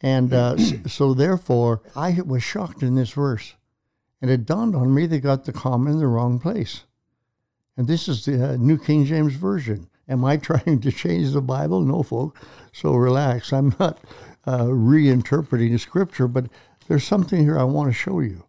And 0.00 0.32
uh, 0.32 0.56
so, 0.86 1.14
therefore, 1.14 1.82
I 1.94 2.20
was 2.20 2.42
shocked 2.42 2.82
in 2.82 2.94
this 2.94 3.10
verse. 3.10 3.54
And 4.20 4.30
it 4.30 4.46
dawned 4.46 4.74
on 4.74 4.94
me 4.94 5.06
they 5.06 5.20
got 5.20 5.44
the 5.44 5.52
comma 5.52 5.90
in 5.90 5.98
the 5.98 6.06
wrong 6.06 6.38
place. 6.38 6.84
And 7.76 7.86
this 7.86 8.08
is 8.08 8.24
the 8.24 8.52
uh, 8.52 8.56
New 8.56 8.78
King 8.78 9.04
James 9.04 9.34
Version. 9.34 9.88
Am 10.08 10.24
I 10.24 10.36
trying 10.36 10.80
to 10.80 10.92
change 10.92 11.32
the 11.32 11.42
Bible? 11.42 11.80
No, 11.80 12.02
folks. 12.02 12.40
So 12.72 12.94
relax. 12.94 13.52
I'm 13.52 13.74
not 13.78 13.98
uh, 14.46 14.64
reinterpreting 14.64 15.72
the 15.72 15.78
scripture, 15.78 16.28
but 16.28 16.46
there's 16.88 17.04
something 17.04 17.42
here 17.42 17.58
I 17.58 17.64
want 17.64 17.90
to 17.90 17.94
show 17.94 18.20
you. 18.20 18.44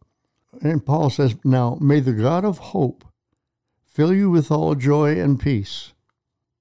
And 0.61 0.85
Paul 0.85 1.09
says, 1.09 1.35
Now 1.43 1.77
may 1.79 1.99
the 1.99 2.13
God 2.13 2.45
of 2.45 2.57
hope 2.57 3.05
fill 3.85 4.13
you 4.13 4.29
with 4.29 4.51
all 4.51 4.75
joy 4.75 5.19
and 5.19 5.39
peace 5.39 5.93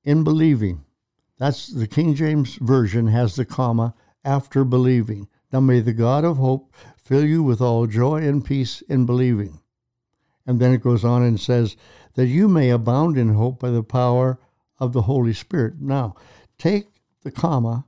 in 0.06 0.24
believing. 0.24 0.84
That's 1.36 1.66
the 1.66 1.86
King 1.86 2.14
James 2.14 2.54
Version 2.54 3.08
has 3.08 3.36
the 3.36 3.44
comma 3.44 3.94
after 4.24 4.64
believing. 4.64 5.28
Now 5.52 5.60
may 5.60 5.80
the 5.80 5.92
God 5.92 6.24
of 6.24 6.38
hope 6.38 6.72
fill 6.96 7.26
you 7.26 7.42
with 7.42 7.60
all 7.60 7.86
joy 7.86 8.22
and 8.22 8.42
peace 8.42 8.80
in 8.82 9.04
believing. 9.04 9.60
And 10.46 10.60
then 10.60 10.72
it 10.72 10.82
goes 10.82 11.04
on 11.04 11.22
and 11.22 11.38
says, 11.38 11.76
that 12.14 12.26
you 12.26 12.48
may 12.48 12.70
abound 12.70 13.18
in 13.18 13.34
hope 13.34 13.60
by 13.60 13.70
the 13.70 13.82
power 13.82 14.38
of 14.80 14.92
the 14.92 15.02
Holy 15.02 15.34
Spirit. 15.34 15.80
Now, 15.80 16.14
take 16.58 16.86
the 17.22 17.30
comma 17.30 17.84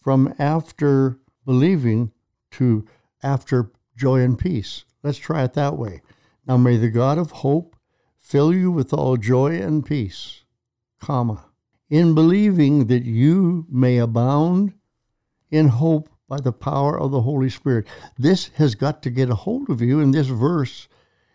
from 0.00 0.32
after 0.38 1.18
believing 1.44 2.12
to 2.52 2.86
after 3.22 3.72
joy 3.96 4.20
and 4.20 4.38
peace. 4.38 4.84
Let's 5.02 5.18
try 5.18 5.42
it 5.42 5.54
that 5.54 5.76
way. 5.76 6.02
Now 6.46 6.56
may 6.56 6.76
the 6.76 6.90
God 6.90 7.18
of 7.18 7.30
hope 7.30 7.76
fill 8.16 8.54
you 8.54 8.70
with 8.70 8.92
all 8.92 9.16
joy 9.16 9.56
and 9.60 9.84
peace, 9.84 10.44
comma, 11.00 11.46
in 11.88 12.14
believing 12.14 12.86
that 12.86 13.04
you 13.04 13.66
may 13.70 13.98
abound 13.98 14.74
in 15.50 15.68
hope 15.68 16.08
by 16.28 16.40
the 16.40 16.52
power 16.52 16.98
of 16.98 17.10
the 17.10 17.22
Holy 17.22 17.48
Spirit. 17.48 17.86
This 18.18 18.48
has 18.56 18.74
got 18.74 19.02
to 19.02 19.10
get 19.10 19.30
a 19.30 19.34
hold 19.34 19.70
of 19.70 19.80
you, 19.80 20.00
and 20.00 20.12
this 20.12 20.26
verse 20.26 20.88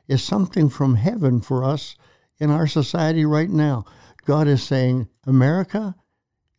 is 0.07 0.21
something 0.23 0.69
from 0.69 0.95
heaven 0.95 1.39
for 1.39 1.63
us 1.63 1.95
in 2.39 2.51
our 2.51 2.67
society 2.67 3.23
right 3.23 3.49
now. 3.49 3.85
God 4.25 4.47
is 4.47 4.61
saying, 4.61 5.07
America, 5.25 5.95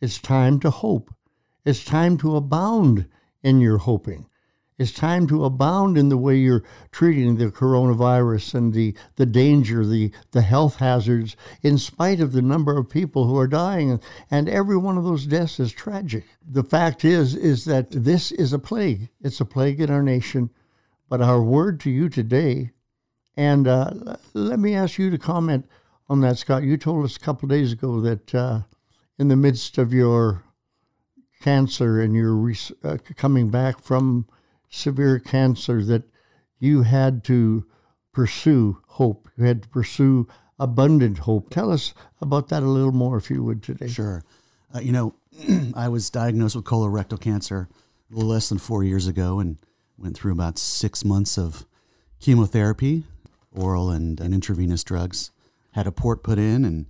it's 0.00 0.18
time 0.18 0.58
to 0.60 0.70
hope. 0.70 1.14
It's 1.64 1.84
time 1.84 2.16
to 2.18 2.36
abound 2.36 3.06
in 3.42 3.60
your 3.60 3.78
hoping. 3.78 4.26
It's 4.78 4.92
time 4.92 5.26
to 5.28 5.44
abound 5.44 5.98
in 5.98 6.08
the 6.08 6.16
way 6.16 6.36
you're 6.36 6.64
treating 6.90 7.36
the 7.36 7.50
coronavirus 7.50 8.54
and 8.54 8.72
the, 8.72 8.94
the 9.16 9.26
danger, 9.26 9.84
the, 9.84 10.10
the 10.30 10.42
health 10.42 10.76
hazards, 10.76 11.36
in 11.62 11.76
spite 11.78 12.20
of 12.20 12.32
the 12.32 12.42
number 12.42 12.76
of 12.76 12.88
people 12.88 13.26
who 13.26 13.36
are 13.38 13.46
dying. 13.46 14.00
And 14.30 14.48
every 14.48 14.76
one 14.76 14.96
of 14.96 15.04
those 15.04 15.26
deaths 15.26 15.60
is 15.60 15.72
tragic. 15.72 16.24
The 16.44 16.64
fact 16.64 17.04
is, 17.04 17.34
is 17.34 17.64
that 17.66 17.90
this 17.90 18.32
is 18.32 18.52
a 18.52 18.58
plague. 18.58 19.10
It's 19.20 19.40
a 19.40 19.44
plague 19.44 19.80
in 19.80 19.90
our 19.90 20.02
nation. 20.02 20.50
But 21.08 21.20
our 21.20 21.42
word 21.42 21.78
to 21.80 21.90
you 21.90 22.08
today, 22.08 22.70
and 23.36 23.68
uh, 23.68 24.16
let 24.32 24.58
me 24.58 24.74
ask 24.74 24.98
you 24.98 25.10
to 25.10 25.18
comment 25.18 25.68
on 26.08 26.22
that, 26.22 26.38
Scott. 26.38 26.62
You 26.62 26.78
told 26.78 27.04
us 27.04 27.16
a 27.16 27.20
couple 27.20 27.48
days 27.48 27.72
ago 27.72 28.00
that 28.00 28.34
uh, 28.34 28.60
in 29.18 29.28
the 29.28 29.36
midst 29.36 29.76
of 29.76 29.92
your 29.92 30.44
cancer 31.42 32.00
and 32.00 32.14
your 32.14 32.52
uh, 32.82 32.96
coming 33.16 33.50
back 33.50 33.80
from 33.80 34.26
severe 34.72 35.18
cancer 35.18 35.84
that 35.84 36.02
you 36.58 36.82
had 36.82 37.22
to 37.24 37.64
pursue 38.12 38.78
hope. 38.88 39.28
You 39.36 39.44
had 39.44 39.62
to 39.62 39.68
pursue 39.68 40.26
abundant 40.58 41.18
hope. 41.18 41.50
Tell 41.50 41.70
us 41.70 41.94
about 42.20 42.48
that 42.48 42.62
a 42.62 42.66
little 42.66 42.92
more, 42.92 43.18
if 43.18 43.30
you 43.30 43.44
would, 43.44 43.62
today. 43.62 43.88
Sure. 43.88 44.24
Uh, 44.74 44.80
you 44.80 44.92
know, 44.92 45.14
I 45.74 45.88
was 45.88 46.10
diagnosed 46.10 46.56
with 46.56 46.64
colorectal 46.64 47.20
cancer 47.20 47.68
a 48.10 48.14
little 48.14 48.30
less 48.30 48.48
than 48.48 48.58
four 48.58 48.82
years 48.82 49.06
ago 49.06 49.38
and 49.38 49.58
went 49.98 50.16
through 50.16 50.32
about 50.32 50.58
six 50.58 51.04
months 51.04 51.38
of 51.38 51.66
chemotherapy, 52.20 53.04
oral 53.50 53.90
and, 53.90 54.20
and 54.20 54.34
intravenous 54.34 54.84
drugs. 54.84 55.30
Had 55.72 55.86
a 55.86 55.92
port 55.92 56.22
put 56.22 56.38
in 56.38 56.64
and 56.64 56.86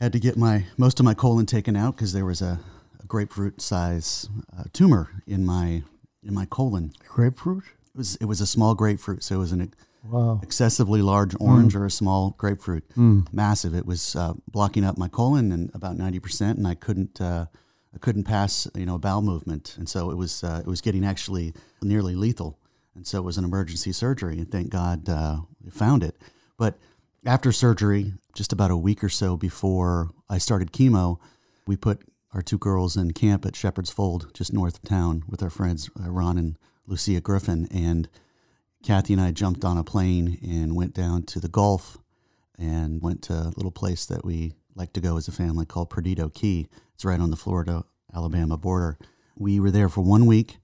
had 0.00 0.12
to 0.12 0.18
get 0.18 0.36
my 0.36 0.66
most 0.76 0.98
of 0.98 1.04
my 1.04 1.14
colon 1.14 1.46
taken 1.46 1.76
out 1.76 1.96
because 1.96 2.12
there 2.12 2.24
was 2.24 2.42
a, 2.42 2.60
a 3.02 3.06
grapefruit 3.06 3.60
size 3.60 4.28
uh, 4.58 4.64
tumor 4.72 5.10
in 5.26 5.44
my 5.44 5.82
in 6.26 6.34
my 6.34 6.46
colon. 6.46 6.92
Grapefruit? 7.08 7.64
It 7.94 7.98
was 7.98 8.16
it 8.16 8.26
was 8.26 8.40
a 8.40 8.46
small 8.46 8.74
grapefruit, 8.74 9.22
so 9.22 9.36
it 9.36 9.38
was 9.38 9.52
an 9.52 9.72
wow. 10.04 10.40
excessively 10.42 11.02
large 11.02 11.34
orange 11.40 11.74
mm. 11.74 11.80
or 11.80 11.86
a 11.86 11.90
small 11.90 12.34
grapefruit, 12.36 12.88
mm. 12.96 13.26
massive. 13.32 13.74
It 13.74 13.86
was 13.86 14.14
uh, 14.14 14.34
blocking 14.48 14.84
up 14.84 14.98
my 14.98 15.08
colon 15.08 15.52
and 15.52 15.70
about 15.74 15.96
ninety 15.96 16.18
percent, 16.18 16.58
and 16.58 16.66
I 16.66 16.74
couldn't 16.74 17.20
uh, 17.20 17.46
I 17.94 17.98
couldn't 17.98 18.24
pass 18.24 18.68
you 18.74 18.86
know 18.86 18.96
a 18.96 18.98
bowel 18.98 19.22
movement, 19.22 19.76
and 19.78 19.88
so 19.88 20.10
it 20.10 20.16
was 20.16 20.44
uh, 20.44 20.60
it 20.64 20.68
was 20.68 20.80
getting 20.80 21.04
actually 21.04 21.54
nearly 21.82 22.14
lethal, 22.14 22.58
and 22.94 23.06
so 23.06 23.18
it 23.18 23.24
was 23.24 23.38
an 23.38 23.44
emergency 23.44 23.92
surgery, 23.92 24.38
and 24.38 24.50
thank 24.50 24.70
God 24.70 25.08
uh, 25.08 25.38
we 25.64 25.70
found 25.70 26.02
it. 26.02 26.16
But 26.58 26.78
after 27.24 27.52
surgery, 27.52 28.12
just 28.34 28.52
about 28.52 28.70
a 28.70 28.76
week 28.76 29.02
or 29.02 29.08
so 29.08 29.36
before 29.36 30.10
I 30.28 30.38
started 30.38 30.72
chemo, 30.72 31.18
we 31.66 31.76
put 31.76 32.02
our 32.36 32.42
two 32.42 32.58
girls 32.58 32.98
in 32.98 33.12
camp 33.12 33.46
at 33.46 33.56
Shepherd's 33.56 33.90
Fold, 33.90 34.30
just 34.34 34.52
north 34.52 34.76
of 34.76 34.82
town, 34.82 35.24
with 35.26 35.42
our 35.42 35.48
friends 35.48 35.88
uh, 35.98 36.10
Ron 36.10 36.36
and 36.36 36.58
Lucia 36.86 37.18
Griffin. 37.22 37.66
And 37.70 38.10
Kathy 38.84 39.14
and 39.14 39.22
I 39.22 39.30
jumped 39.32 39.64
on 39.64 39.78
a 39.78 39.82
plane 39.82 40.38
and 40.46 40.76
went 40.76 40.92
down 40.92 41.22
to 41.24 41.40
the 41.40 41.48
Gulf 41.48 41.96
and 42.58 43.00
went 43.00 43.22
to 43.22 43.32
a 43.32 43.52
little 43.56 43.70
place 43.70 44.04
that 44.04 44.22
we 44.22 44.52
like 44.74 44.92
to 44.92 45.00
go 45.00 45.16
as 45.16 45.28
a 45.28 45.32
family 45.32 45.64
called 45.64 45.88
Perdido 45.88 46.28
Key. 46.28 46.68
It's 46.94 47.06
right 47.06 47.18
on 47.18 47.30
the 47.30 47.36
Florida 47.36 47.84
Alabama 48.14 48.58
border. 48.58 48.98
We 49.34 49.58
were 49.58 49.70
there 49.70 49.88
for 49.88 50.02
one 50.02 50.26
week. 50.26 50.58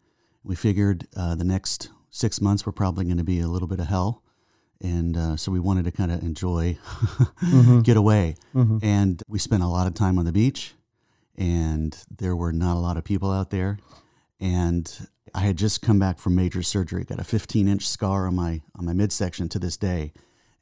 We 0.45 0.55
figured 0.55 1.07
uh, 1.17 1.37
the 1.37 1.45
next 1.45 1.88
six 2.11 2.38
months 2.38 2.67
were 2.67 2.73
probably 2.73 3.07
going 3.07 3.17
to 3.17 3.25
be 3.25 3.41
a 3.41 3.49
little 3.49 3.69
bit 3.69 3.81
of 3.81 3.87
hell. 3.87 4.23
And 4.83 5.17
uh, 5.17 5.37
so 5.38 5.50
we 5.50 5.61
wanted 5.61 5.87
to 5.87 5.91
kind 5.91 6.12
of 6.12 6.23
enjoy, 6.23 6.76
mm-hmm. 6.85 7.81
get 7.81 7.97
away. 7.97 8.35
Mm-hmm. 8.55 8.79
And 8.83 9.23
we 9.26 9.38
spent 9.38 9.62
a 9.62 9.69
lot 9.69 9.87
of 9.87 9.95
time 9.95 10.19
on 10.19 10.26
the 10.26 10.33
beach 10.33 10.75
and 11.37 11.97
there 12.11 12.37
were 12.37 12.53
not 12.53 12.77
a 12.77 12.81
lot 12.81 12.97
of 12.97 13.05
people 13.05 13.31
out 13.31 13.51
there. 13.51 13.79
And 14.41 14.91
I 15.35 15.41
had 15.41 15.57
just 15.57 15.83
come 15.83 15.99
back 15.99 16.19
from 16.19 16.35
major 16.35 16.62
surgery, 16.62 17.05
got 17.05 17.21
a 17.21 17.25
15 17.25 17.69
inch 17.69 17.89
scar 17.89 18.27
on 18.27 18.35
my 18.35 18.61
on 18.77 18.85
my 18.85 18.93
midsection 18.93 19.49
to 19.51 19.59
this 19.59 19.77
day. 19.77 20.12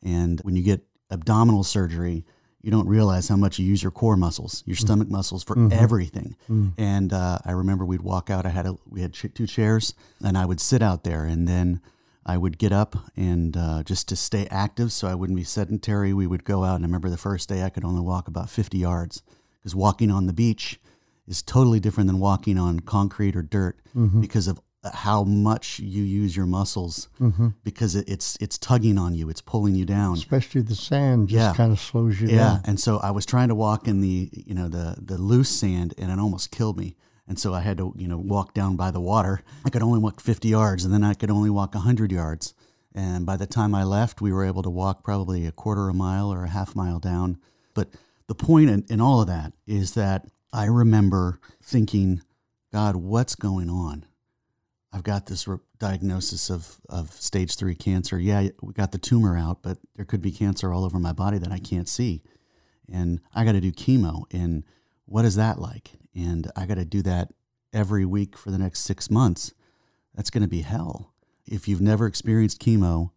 And 0.03 0.41
when 0.41 0.57
you 0.57 0.63
get 0.63 0.83
abdominal 1.11 1.65
surgery, 1.65 2.25
you 2.63 2.71
don't 2.71 2.87
realize 2.87 3.29
how 3.29 3.37
much 3.37 3.59
you 3.59 3.67
use 3.67 3.83
your 3.83 3.91
core 3.91 4.17
muscles, 4.17 4.63
your 4.67 4.77
mm-hmm. 4.77 4.87
stomach 4.87 5.09
muscles 5.09 5.43
for 5.43 5.57
mm-hmm. 5.57 5.73
everything. 5.73 6.37
Mm. 6.49 6.73
And 6.77 7.13
uh, 7.13 7.39
I 7.45 7.53
remember 7.53 7.87
we'd 7.87 8.03
walk 8.03 8.29
out. 8.29 8.45
I 8.45 8.51
had 8.51 8.67
a, 8.67 8.77
we 8.87 9.01
had 9.01 9.15
two 9.15 9.47
chairs, 9.47 9.95
and 10.23 10.37
I 10.37 10.45
would 10.45 10.61
sit 10.61 10.83
out 10.83 11.05
there, 11.05 11.25
and 11.25 11.49
then 11.49 11.81
I 12.27 12.37
would 12.37 12.59
get 12.59 12.71
up 12.71 12.97
and 13.17 13.57
uh, 13.57 13.83
just 13.83 14.09
to 14.09 14.17
stay 14.17 14.47
active, 14.51 14.93
so 14.93 15.09
I 15.09 15.15
wouldn't 15.15 15.39
be 15.39 15.45
sedentary. 15.45 16.13
We 16.13 16.27
would 16.27 16.45
go 16.45 16.65
out, 16.65 16.77
and 16.77 16.85
I 16.85 16.89
remember 16.89 17.09
the 17.09 17.17
first 17.17 17.49
day 17.49 17.63
I 17.63 17.71
could 17.71 17.85
only 17.85 18.03
walk 18.03 18.29
about 18.29 18.51
50 18.51 18.77
yards 18.77 19.23
because 19.61 19.75
walking 19.75 20.11
on 20.11 20.27
the 20.27 20.33
beach 20.33 20.81
is 21.29 21.43
totally 21.43 21.81
different 21.81 22.09
than 22.09 22.19
walking 22.19 22.59
on 22.59 22.81
concrete 22.81 23.37
or 23.37 23.43
dirt 23.43 23.79
mm-hmm. 23.97 24.21
because 24.21 24.49
of 24.49 24.61
how 24.95 25.25
much 25.25 25.79
you 25.79 26.03
use 26.03 26.35
your 26.35 26.47
muscles 26.47 27.09
mm-hmm. 27.21 27.49
because 27.63 27.95
it, 27.95 28.09
it's 28.09 28.37
it's 28.41 28.57
tugging 28.57 28.97
on 28.97 29.15
you 29.15 29.29
it's 29.29 29.43
pulling 29.43 29.75
you 29.75 29.85
down 29.85 30.15
especially 30.15 30.63
the 30.63 30.75
sand 30.75 31.29
just 31.29 31.39
yeah. 31.39 31.53
kind 31.55 31.71
of 31.71 31.79
slows 31.79 32.19
you 32.21 32.29
down. 32.29 32.37
yeah. 32.37 32.45
down 32.45 32.63
and 32.65 32.81
so 32.81 32.99
i 32.99 33.11
was 33.11 33.27
trying 33.27 33.49
to 33.49 33.55
walk 33.55 33.87
in 33.87 34.01
the 34.01 34.31
you 34.33 34.55
know 34.55 34.69
the 34.69 34.97
the 34.99 35.19
loose 35.19 35.51
sand 35.51 35.93
and 35.99 36.11
it 36.11 36.19
almost 36.19 36.51
killed 36.51 36.79
me 36.79 36.97
and 37.29 37.39
so 37.39 37.53
i 37.53 37.61
had 37.61 37.77
to 37.77 37.93
you 37.99 38.09
know 38.09 38.17
walk 38.17 38.55
down 38.55 38.75
by 38.75 38.91
the 38.91 39.01
water 39.01 39.43
i 39.67 39.71
could 39.71 39.83
only 39.83 39.99
walk 39.99 40.19
50 40.19 40.49
yards 40.49 40.83
and 40.83 40.95
then 40.95 41.05
i 41.05 41.13
could 41.13 41.31
only 41.31 41.51
walk 41.51 41.75
100 41.75 42.11
yards 42.11 42.55
and 42.95 43.27
by 43.27 43.37
the 43.37 43.47
time 43.47 43.75
i 43.75 43.85
left 43.85 44.23
we 44.23 44.33
were 44.33 44.47
able 44.47 44.63
to 44.63 44.71
walk 44.71 45.05
probably 45.05 45.45
a 45.45 45.53
quarter 45.53 45.91
of 45.91 45.95
a 45.95 45.99
mile 45.99 46.33
or 46.33 46.45
a 46.45 46.49
half 46.49 46.75
mile 46.75 46.99
down 46.99 47.39
but 47.75 47.89
the 48.31 48.35
point 48.37 48.71
in, 48.71 48.85
in 48.89 49.01
all 49.01 49.21
of 49.21 49.27
that 49.27 49.53
is 49.67 49.95
that 49.95 50.25
I 50.53 50.67
remember 50.67 51.41
thinking, 51.61 52.23
God, 52.73 52.95
what's 52.95 53.35
going 53.35 53.69
on? 53.69 54.07
I've 54.93 55.03
got 55.03 55.27
this 55.27 55.49
re- 55.49 55.59
diagnosis 55.81 56.49
of, 56.49 56.81
of 56.89 57.11
stage 57.11 57.57
three 57.57 57.75
cancer. 57.75 58.21
Yeah, 58.21 58.51
we 58.63 58.73
got 58.73 58.93
the 58.93 58.99
tumor 58.99 59.37
out, 59.37 59.65
but 59.65 59.79
there 59.97 60.05
could 60.05 60.23
be 60.23 60.31
cancer 60.31 60.73
all 60.73 60.85
over 60.85 61.01
my 61.01 61.13
body 61.13 61.39
that 61.39 61.51
I 61.51 61.59
can't 61.59 61.89
see. 61.89 62.23
And 62.89 63.19
I 63.35 63.45
got 63.45 63.53
to 63.53 63.61
do 63.61 63.73
chemo. 63.73 64.33
And 64.33 64.63
what 65.07 65.25
is 65.25 65.35
that 65.35 65.59
like? 65.59 65.91
And 66.15 66.53
I 66.55 66.67
got 66.67 66.77
to 66.77 66.85
do 66.85 67.03
that 67.03 67.33
every 67.73 68.05
week 68.05 68.39
for 68.39 68.53
the 68.53 68.59
next 68.59 68.83
six 68.83 69.11
months. 69.11 69.55
That's 70.15 70.31
going 70.31 70.45
to 70.45 70.49
be 70.49 70.61
hell. 70.61 71.15
If 71.47 71.67
you've 71.67 71.81
never 71.81 72.07
experienced 72.07 72.63
chemo, 72.63 73.11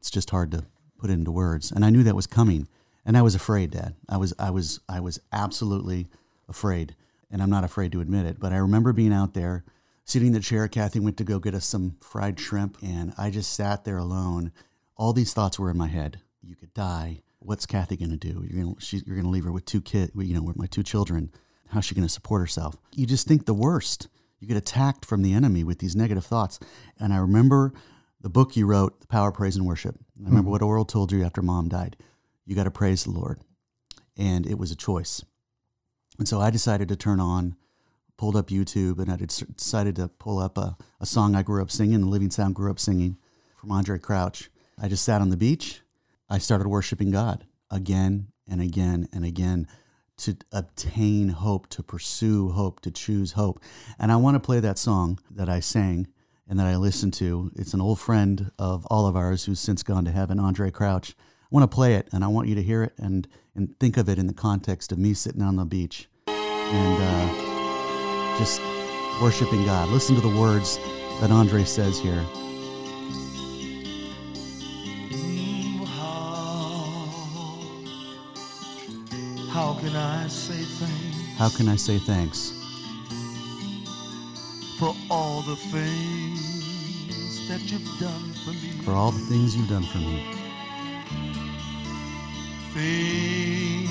it's 0.00 0.10
just 0.10 0.30
hard 0.30 0.50
to 0.50 0.64
put 0.98 1.10
into 1.10 1.30
words. 1.30 1.70
And 1.70 1.84
I 1.84 1.90
knew 1.90 2.02
that 2.02 2.16
was 2.16 2.26
coming 2.26 2.66
and 3.08 3.16
I 3.16 3.22
was 3.22 3.34
afraid, 3.34 3.70
Dad. 3.70 3.94
I 4.06 4.18
was, 4.18 4.34
I 4.38 4.50
was, 4.50 4.80
I 4.86 5.00
was 5.00 5.18
absolutely 5.32 6.08
afraid, 6.46 6.94
and 7.30 7.42
I'm 7.42 7.48
not 7.48 7.64
afraid 7.64 7.90
to 7.92 8.02
admit 8.02 8.26
it. 8.26 8.38
But 8.38 8.52
I 8.52 8.58
remember 8.58 8.92
being 8.92 9.14
out 9.14 9.32
there, 9.32 9.64
sitting 10.04 10.28
in 10.28 10.34
the 10.34 10.40
chair. 10.40 10.68
Kathy 10.68 11.00
went 11.00 11.16
to 11.16 11.24
go 11.24 11.38
get 11.38 11.54
us 11.54 11.64
some 11.64 11.96
fried 12.02 12.38
shrimp, 12.38 12.76
and 12.82 13.14
I 13.16 13.30
just 13.30 13.54
sat 13.54 13.86
there 13.86 13.96
alone. 13.96 14.52
All 14.94 15.14
these 15.14 15.32
thoughts 15.32 15.58
were 15.58 15.70
in 15.70 15.78
my 15.78 15.86
head. 15.86 16.20
You 16.42 16.54
could 16.54 16.74
die. 16.74 17.22
What's 17.38 17.64
Kathy 17.64 17.96
going 17.96 18.10
to 18.10 18.18
do? 18.18 18.44
You're 18.46 18.62
going 18.62 18.76
to, 18.76 18.96
you're 18.98 19.16
going 19.16 19.24
to 19.24 19.30
leave 19.30 19.44
her 19.44 19.52
with 19.52 19.64
two 19.64 19.80
kids. 19.80 20.12
You 20.14 20.34
know, 20.34 20.42
with 20.42 20.58
my 20.58 20.66
two 20.66 20.82
children. 20.82 21.32
How's 21.70 21.86
she 21.86 21.94
going 21.94 22.06
to 22.06 22.12
support 22.12 22.42
herself? 22.42 22.76
You 22.94 23.06
just 23.06 23.26
think 23.26 23.46
the 23.46 23.54
worst. 23.54 24.08
you 24.38 24.46
get 24.46 24.58
attacked 24.58 25.06
from 25.06 25.22
the 25.22 25.32
enemy 25.32 25.64
with 25.64 25.78
these 25.78 25.96
negative 25.96 26.26
thoughts. 26.26 26.60
And 27.00 27.14
I 27.14 27.16
remember 27.16 27.72
the 28.20 28.28
book 28.28 28.54
you 28.54 28.66
wrote, 28.66 29.00
The 29.00 29.06
Power 29.06 29.32
Praise 29.32 29.56
and 29.56 29.64
Worship. 29.64 29.96
I 29.98 30.28
remember 30.28 30.48
hmm. 30.48 30.52
what 30.52 30.62
Oral 30.62 30.84
told 30.84 31.10
you 31.10 31.24
after 31.24 31.40
mom 31.40 31.70
died. 31.70 31.96
You 32.48 32.54
got 32.54 32.64
to 32.64 32.70
praise 32.70 33.04
the 33.04 33.10
Lord. 33.10 33.42
And 34.16 34.46
it 34.46 34.58
was 34.58 34.72
a 34.72 34.76
choice. 34.76 35.22
And 36.18 36.26
so 36.26 36.40
I 36.40 36.48
decided 36.48 36.88
to 36.88 36.96
turn 36.96 37.20
on, 37.20 37.56
pulled 38.16 38.36
up 38.36 38.48
YouTube, 38.48 38.98
and 38.98 39.12
I 39.12 39.16
decided 39.16 39.96
to 39.96 40.08
pull 40.08 40.38
up 40.38 40.56
a, 40.56 40.74
a 40.98 41.04
song 41.04 41.36
I 41.36 41.42
grew 41.42 41.60
up 41.60 41.70
singing, 41.70 42.00
the 42.00 42.06
Living 42.06 42.30
Sound 42.30 42.54
grew 42.54 42.70
up 42.70 42.80
singing 42.80 43.18
from 43.60 43.68
Andraé 43.68 44.00
Crouch. 44.00 44.50
I 44.80 44.88
just 44.88 45.04
sat 45.04 45.20
on 45.20 45.28
the 45.28 45.36
beach. 45.36 45.82
I 46.30 46.38
started 46.38 46.68
worshiping 46.68 47.10
God 47.10 47.44
again 47.70 48.28
and 48.48 48.62
again 48.62 49.08
and 49.12 49.26
again 49.26 49.68
to 50.16 50.38
obtain 50.50 51.28
hope, 51.28 51.68
to 51.68 51.82
pursue 51.82 52.48
hope, 52.48 52.80
to 52.80 52.90
choose 52.90 53.32
hope. 53.32 53.60
And 53.98 54.10
I 54.10 54.16
want 54.16 54.36
to 54.36 54.40
play 54.40 54.60
that 54.60 54.78
song 54.78 55.18
that 55.30 55.50
I 55.50 55.60
sang 55.60 56.08
and 56.48 56.58
that 56.58 56.66
I 56.66 56.76
listened 56.76 57.12
to. 57.14 57.52
It's 57.56 57.74
an 57.74 57.82
old 57.82 58.00
friend 58.00 58.52
of 58.58 58.86
all 58.86 59.06
of 59.06 59.16
ours 59.16 59.44
who's 59.44 59.60
since 59.60 59.82
gone 59.82 60.06
to 60.06 60.10
heaven, 60.10 60.38
Andraé 60.38 60.72
Crouch. 60.72 61.14
I 61.50 61.54
want 61.54 61.70
to 61.70 61.74
play 61.74 61.94
it 61.94 62.08
and 62.12 62.22
I 62.22 62.26
want 62.28 62.46
you 62.48 62.54
to 62.56 62.62
hear 62.62 62.82
it 62.82 62.92
and, 62.98 63.26
and 63.54 63.74
think 63.80 63.96
of 63.96 64.06
it 64.10 64.18
in 64.18 64.26
the 64.26 64.34
context 64.34 64.92
of 64.92 64.98
me 64.98 65.14
sitting 65.14 65.40
on 65.40 65.56
the 65.56 65.64
beach 65.64 66.06
and 66.26 67.02
uh, 67.02 68.38
just 68.38 68.60
worshiping 69.22 69.64
God. 69.64 69.88
Listen 69.88 70.14
to 70.16 70.20
the 70.20 70.38
words 70.38 70.76
that 71.22 71.30
Andraé 71.30 71.66
says 71.66 71.98
here. 71.98 72.22
How 79.50 79.72
can 79.80 79.96
I 79.96 80.28
say 80.28 80.62
thanks 80.62 81.38
How 81.38 81.48
can 81.48 81.68
I 81.70 81.76
say 81.76 81.98
thanks 81.98 82.52
for 84.78 84.94
all 85.10 85.40
the 85.40 85.56
things 85.56 87.48
that 87.48 87.62
you've 87.72 87.98
done 87.98 88.32
for 88.44 88.50
me? 88.50 88.84
for 88.84 88.92
all 88.92 89.12
the 89.12 89.24
things 89.26 89.56
you've 89.56 89.70
done 89.70 89.84
for 89.84 89.98
me? 89.98 90.47
Things 92.78 93.90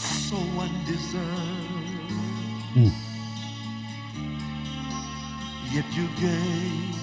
so 0.00 0.36
undeserved. 0.64 2.12
Mm. 2.74 2.92
Yet 5.74 5.84
you 5.92 6.06
gave 6.16 6.96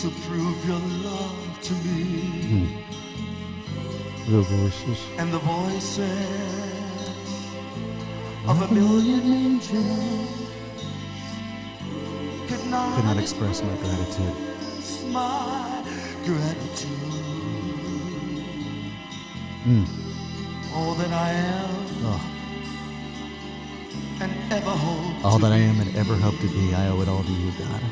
to 0.00 0.10
prove 0.26 0.58
your 0.66 0.82
love 1.08 1.60
to 1.62 1.72
me. 1.84 2.84
The 4.26 4.40
voices. 4.40 4.98
And 5.18 5.32
the 5.32 5.38
voices 5.38 6.02
of 8.48 8.60
a 8.60 8.74
million 8.74 9.22
angels 9.32 10.30
could 12.48 12.66
not, 12.66 12.96
Could 12.96 13.04
not 13.04 13.18
express 13.18 13.62
my 13.62 13.76
gratitude. 13.76 14.36
my 15.12 15.84
gratitude. 16.24 17.21
Mm. 19.64 19.86
All 20.74 20.94
that 20.94 21.12
I 21.12 21.30
am 21.30 21.70
Oh, 22.04 22.20
and 24.20 24.32
ever 24.52 24.70
hope 24.70 25.24
all 25.24 25.36
to 25.38 25.42
that 25.44 25.52
I 25.52 25.56
be. 25.58 25.62
am 25.64 25.80
and 25.80 25.96
ever 25.96 26.16
hope 26.16 26.38
to 26.40 26.48
be, 26.48 26.74
I 26.74 26.88
owe 26.88 27.00
it 27.00 27.08
all 27.08 27.22
to 27.22 27.32
you, 27.32 27.52
God. 27.58 27.82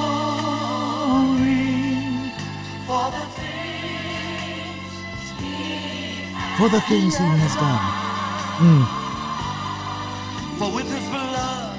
for 6.59 6.69
the 6.69 6.81
things 6.83 7.17
He 7.17 7.25
has 7.25 7.55
done. 7.57 7.81
Mm. 8.59 8.85
For 10.59 10.71
with 10.75 10.89
his 10.91 11.09
blood, 11.09 11.77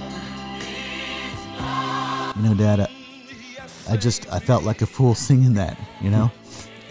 You 2.36 2.41
know, 2.43 2.54
Dad, 2.54 2.80
I, 2.82 2.89
I 3.89 3.98
just 3.98 4.32
I 4.32 4.39
felt 4.39 4.63
like 4.63 4.82
a 4.82 4.86
fool 4.86 5.15
singing 5.15 5.54
that, 5.54 5.78
you 6.02 6.10
know, 6.12 6.30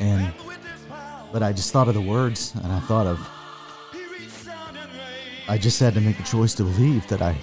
and 0.01 0.23
with 0.23 0.33
his 0.33 0.33
power, 0.33 0.44
but 1.35 1.43
I 1.43 1.53
just 1.53 1.73
thought 1.73 1.89
of 1.89 1.95
the 1.95 2.01
words, 2.01 2.55
and 2.63 2.73
I 2.73 2.79
thought 2.81 3.07
of 3.09 3.19
he 3.93 4.05
reached 4.07 4.47
down 4.47 4.77
and 4.77 4.89
raised 4.93 5.49
I 5.51 5.59
just 5.59 5.81
had 5.81 5.93
to 5.95 6.01
make 6.01 6.19
a 6.21 6.23
choice 6.23 6.55
to 6.55 6.63
believe 6.63 7.07
that 7.09 7.21
I 7.21 7.37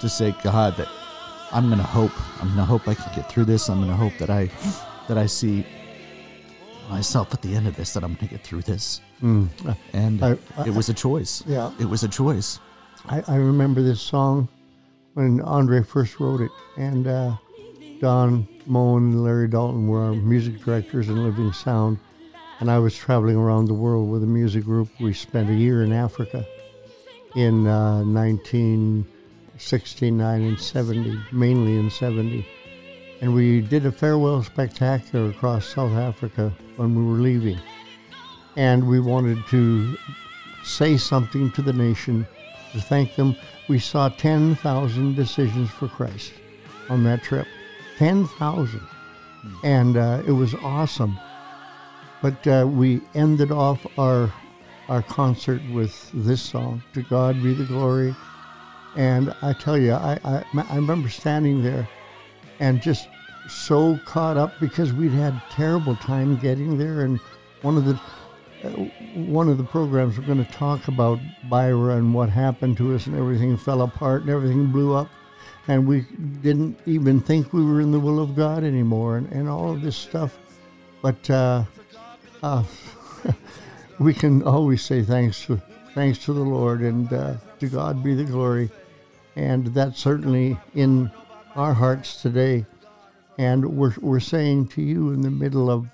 to 0.00 0.08
say 0.08 0.34
God 0.42 0.76
that 0.78 0.88
I'm 1.52 1.68
gonna 1.68 1.82
hope 1.82 2.12
I'm 2.42 2.48
gonna 2.48 2.64
hope 2.64 2.88
I 2.88 2.94
can 2.94 3.14
get 3.14 3.30
through 3.30 3.44
this. 3.44 3.68
I'm 3.68 3.80
gonna 3.80 3.94
hope 3.96 4.14
that 4.18 4.30
I 4.30 4.50
that 5.08 5.18
I 5.18 5.26
see 5.26 5.66
myself 6.90 7.32
at 7.34 7.42
the 7.42 7.54
end 7.54 7.66
of 7.66 7.76
this 7.76 7.92
that 7.94 8.02
I'm 8.04 8.14
gonna 8.14 8.28
get 8.28 8.42
through 8.42 8.62
this. 8.62 9.00
And 9.22 10.22
I- 10.24 10.38
I- 10.56 10.66
it 10.66 10.74
was 10.74 10.88
a 10.88 10.94
choice. 10.94 11.42
Yeah. 11.46 11.70
it 11.78 11.86
was 11.86 12.02
a 12.04 12.08
choice. 12.08 12.58
I, 13.06 13.22
I 13.28 13.36
remember 13.36 13.82
this 13.82 14.00
song 14.00 14.48
when 15.14 15.40
Andraé 15.40 15.86
first 15.86 16.18
wrote 16.20 16.40
it, 16.40 16.50
and 16.78 17.06
uh, 17.06 17.36
Don 18.00 18.48
Moen 18.66 19.12
and 19.12 19.24
Larry 19.24 19.46
Dalton 19.48 19.86
were 19.88 20.02
our 20.04 20.12
music 20.14 20.62
directors 20.64 21.08
in 21.10 21.22
Living 21.22 21.52
Sound, 21.52 21.98
and 22.60 22.70
I 22.70 22.78
was 22.78 22.96
traveling 22.96 23.36
around 23.36 23.66
the 23.66 23.74
world 23.74 24.10
with 24.10 24.22
a 24.22 24.26
music 24.26 24.64
group. 24.64 24.88
We 25.00 25.12
spent 25.12 25.50
a 25.50 25.54
year 25.54 25.82
in 25.82 25.92
Africa 25.92 26.46
in 27.34 27.66
uh, 27.66 28.04
1969 28.04 30.42
and 30.42 30.60
70, 30.60 31.20
mainly 31.32 31.76
in 31.78 31.90
70. 31.90 32.46
And 33.20 33.34
we 33.34 33.60
did 33.60 33.84
a 33.86 33.92
farewell 33.92 34.42
spectacular 34.42 35.30
across 35.30 35.66
South 35.66 35.92
Africa 35.92 36.52
when 36.76 36.94
we 36.94 37.04
were 37.04 37.18
leaving. 37.18 37.58
And 38.56 38.88
we 38.88 39.00
wanted 39.00 39.44
to 39.48 39.96
say 40.62 40.96
something 40.96 41.50
to 41.52 41.62
the 41.62 41.72
nation 41.72 42.26
to 42.72 42.80
thank 42.80 43.16
them. 43.16 43.34
We 43.68 43.78
saw 43.78 44.10
10,000 44.10 45.16
decisions 45.16 45.70
for 45.70 45.88
Christ 45.88 46.34
on 46.88 47.04
that 47.04 47.22
trip. 47.22 47.46
10,000. 47.98 48.80
And 49.62 49.96
uh, 49.96 50.22
it 50.26 50.32
was 50.32 50.54
awesome. 50.56 51.16
But 52.24 52.46
uh, 52.46 52.66
we 52.66 53.02
ended 53.14 53.52
off 53.52 53.86
our, 53.98 54.32
our 54.88 55.02
concert 55.02 55.60
with 55.74 56.10
this 56.14 56.40
song, 56.40 56.82
To 56.94 57.02
God 57.02 57.42
Be 57.42 57.52
the 57.52 57.66
Glory. 57.66 58.16
And 58.96 59.34
I 59.42 59.52
tell 59.52 59.76
you, 59.76 59.92
I, 59.92 60.18
I, 60.24 60.42
I 60.70 60.76
remember 60.76 61.10
standing 61.10 61.62
there 61.62 61.86
and 62.60 62.80
just 62.80 63.08
so 63.46 64.00
caught 64.06 64.38
up 64.38 64.58
because 64.58 64.90
we'd 64.94 65.12
had 65.12 65.38
terrible 65.50 65.96
time 65.96 66.38
getting 66.38 66.78
there. 66.78 67.02
And 67.02 67.20
one 67.60 67.76
of 67.76 67.84
the 67.84 68.00
uh, 68.64 68.70
one 69.16 69.50
of 69.50 69.58
the 69.58 69.64
programs 69.64 70.16
we're 70.16 70.24
going 70.24 70.42
to 70.42 70.50
talk 70.50 70.88
about 70.88 71.18
Byra 71.50 71.98
and 71.98 72.14
what 72.14 72.30
happened 72.30 72.78
to 72.78 72.94
us 72.94 73.06
and 73.06 73.18
everything 73.18 73.58
fell 73.58 73.82
apart 73.82 74.22
and 74.22 74.30
everything 74.30 74.68
blew 74.68 74.94
up 74.94 75.10
and 75.68 75.86
we 75.86 76.06
didn't 76.40 76.78
even 76.86 77.20
think 77.20 77.52
we 77.52 77.62
were 77.62 77.82
in 77.82 77.92
the 77.92 78.00
will 78.00 78.18
of 78.18 78.34
God 78.34 78.64
anymore 78.64 79.18
and, 79.18 79.30
and 79.30 79.46
all 79.46 79.70
of 79.70 79.82
this 79.82 79.94
stuff. 79.94 80.38
But 81.02 81.28
uh, 81.28 81.64
uh, 82.44 82.62
we 83.98 84.12
can 84.12 84.42
always 84.42 84.82
say 84.82 85.02
thanks 85.02 85.46
to 85.46 85.62
thanks 85.94 86.18
to 86.18 86.32
the 86.34 86.42
Lord 86.42 86.82
and 86.82 87.10
uh, 87.10 87.36
to 87.58 87.68
God 87.68 88.04
be 88.04 88.14
the 88.14 88.24
glory, 88.24 88.70
and 89.34 89.68
that's 89.68 89.98
certainly 89.98 90.58
in 90.74 91.10
our 91.56 91.72
hearts 91.72 92.20
today. 92.20 92.66
And 93.38 93.76
we're 93.76 93.94
we're 94.00 94.20
saying 94.20 94.68
to 94.68 94.82
you 94.82 95.10
in 95.10 95.22
the 95.22 95.30
middle 95.30 95.70
of 95.70 95.88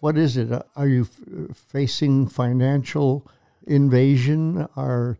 what 0.00 0.16
is 0.16 0.38
it? 0.38 0.50
Are 0.74 0.88
you 0.88 1.02
f- 1.02 1.56
facing 1.56 2.26
financial 2.28 3.26
invasion? 3.66 4.66
Are 4.76 5.18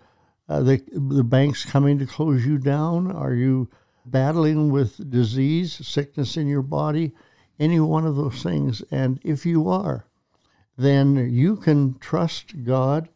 uh, 0.48 0.62
the 0.62 0.82
the 0.90 1.24
banks 1.24 1.66
coming 1.66 1.98
to 1.98 2.06
close 2.06 2.46
you 2.46 2.56
down? 2.56 3.12
Are 3.12 3.34
you 3.34 3.68
battling 4.06 4.72
with 4.72 5.10
disease, 5.10 5.86
sickness 5.86 6.34
in 6.38 6.48
your 6.48 6.62
body? 6.62 7.12
Any 7.58 7.78
one 7.78 8.06
of 8.06 8.16
those 8.16 8.42
things. 8.42 8.82
And 8.90 9.20
if 9.22 9.44
you 9.44 9.68
are, 9.68 10.05
then 10.76 11.30
you 11.32 11.56
can 11.56 11.98
trust 11.98 12.64
God. 12.64 13.08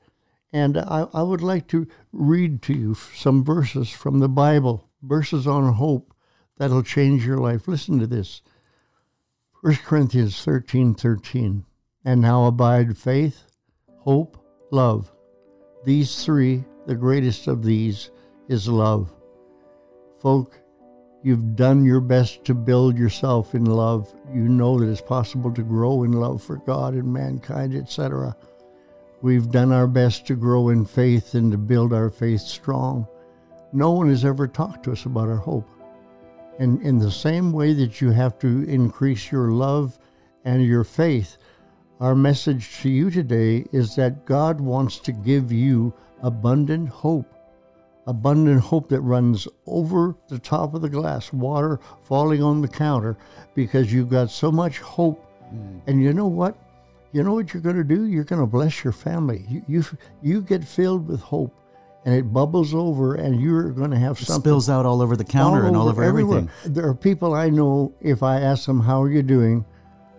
And 0.52 0.76
I, 0.78 1.06
I 1.12 1.22
would 1.22 1.42
like 1.42 1.68
to 1.68 1.86
read 2.12 2.62
to 2.62 2.72
you 2.72 2.94
some 2.94 3.44
verses 3.44 3.90
from 3.90 4.18
the 4.18 4.28
Bible, 4.28 4.88
verses 5.02 5.46
on 5.46 5.74
hope 5.74 6.12
that'll 6.58 6.82
change 6.82 7.24
your 7.24 7.38
life. 7.38 7.68
Listen 7.68 7.98
to 8.00 8.06
this. 8.06 8.42
1 9.62 9.76
Corinthians 9.84 10.42
13 10.42 10.94
13. 10.94 11.64
And 12.04 12.20
now 12.20 12.46
abide 12.46 12.96
faith, 12.96 13.44
hope, 13.98 14.42
love. 14.70 15.12
These 15.84 16.24
three, 16.24 16.64
the 16.86 16.94
greatest 16.94 17.46
of 17.46 17.62
these 17.62 18.10
is 18.48 18.68
love. 18.68 19.12
Folk, 20.18 20.60
you've 21.22 21.56
done 21.56 21.84
your 21.84 22.00
best 22.00 22.44
to 22.44 22.54
build 22.54 22.98
yourself 22.98 23.54
in 23.54 23.64
love. 23.64 24.12
You 24.32 24.48
know 24.48 24.78
that 24.78 24.88
it's 24.88 25.00
possible 25.00 25.52
to 25.52 25.62
grow 25.62 26.02
in 26.02 26.12
love 26.12 26.42
for 26.42 26.56
God 26.56 26.94
and 26.94 27.12
mankind, 27.12 27.74
etc. 27.74 28.36
We've 29.22 29.50
done 29.50 29.72
our 29.72 29.86
best 29.86 30.26
to 30.28 30.34
grow 30.34 30.70
in 30.70 30.86
faith 30.86 31.34
and 31.34 31.52
to 31.52 31.58
build 31.58 31.92
our 31.92 32.10
faith 32.10 32.40
strong. 32.40 33.06
No 33.72 33.92
one 33.92 34.08
has 34.08 34.24
ever 34.24 34.48
talked 34.48 34.84
to 34.84 34.92
us 34.92 35.04
about 35.04 35.28
our 35.28 35.36
hope. 35.36 35.68
And 36.58 36.82
in 36.82 36.98
the 36.98 37.10
same 37.10 37.52
way 37.52 37.72
that 37.74 38.00
you 38.00 38.10
have 38.10 38.38
to 38.40 38.64
increase 38.68 39.30
your 39.30 39.50
love 39.50 39.98
and 40.44 40.64
your 40.64 40.84
faith, 40.84 41.36
our 42.00 42.14
message 42.14 42.80
to 42.80 42.88
you 42.88 43.10
today 43.10 43.66
is 43.72 43.94
that 43.96 44.24
God 44.24 44.60
wants 44.60 44.98
to 45.00 45.12
give 45.12 45.52
you 45.52 45.92
abundant 46.22 46.88
hope. 46.88 47.34
Abundant 48.10 48.60
hope 48.60 48.88
that 48.88 49.00
runs 49.02 49.46
over 49.66 50.16
the 50.28 50.40
top 50.40 50.74
of 50.74 50.82
the 50.82 50.88
glass, 50.88 51.32
water 51.32 51.78
falling 52.02 52.42
on 52.42 52.60
the 52.60 52.66
counter, 52.66 53.16
because 53.54 53.92
you've 53.92 54.08
got 54.08 54.30
so 54.30 54.50
much 54.50 54.80
hope. 54.80 55.24
Mm. 55.54 55.80
And 55.86 56.02
you 56.02 56.12
know 56.12 56.26
what? 56.26 56.56
You 57.12 57.22
know 57.22 57.34
what 57.34 57.54
you're 57.54 57.62
going 57.62 57.76
to 57.76 57.84
do? 57.84 58.06
You're 58.06 58.24
going 58.24 58.40
to 58.40 58.48
bless 58.48 58.82
your 58.82 58.92
family. 58.92 59.44
You, 59.48 59.62
you, 59.68 59.84
you 60.22 60.40
get 60.42 60.64
filled 60.64 61.06
with 61.06 61.20
hope 61.20 61.54
and 62.04 62.14
it 62.14 62.32
bubbles 62.32 62.74
over, 62.74 63.14
and 63.14 63.40
you're 63.40 63.70
going 63.70 63.90
to 63.90 63.98
have 63.98 64.20
it 64.20 64.24
something. 64.24 64.42
spills 64.42 64.68
out 64.68 64.86
all 64.86 65.02
over 65.02 65.16
the 65.16 65.24
counter 65.24 65.60
all 65.60 65.66
and 65.66 65.76
all 65.76 65.88
over 65.88 66.02
everywhere. 66.02 66.38
everything. 66.38 66.72
There 66.72 66.88
are 66.88 66.94
people 66.94 67.34
I 67.34 67.48
know, 67.50 67.94
if 68.00 68.22
I 68.22 68.40
ask 68.40 68.66
them, 68.66 68.80
How 68.80 69.02
are 69.02 69.10
you 69.10 69.22
doing? 69.22 69.64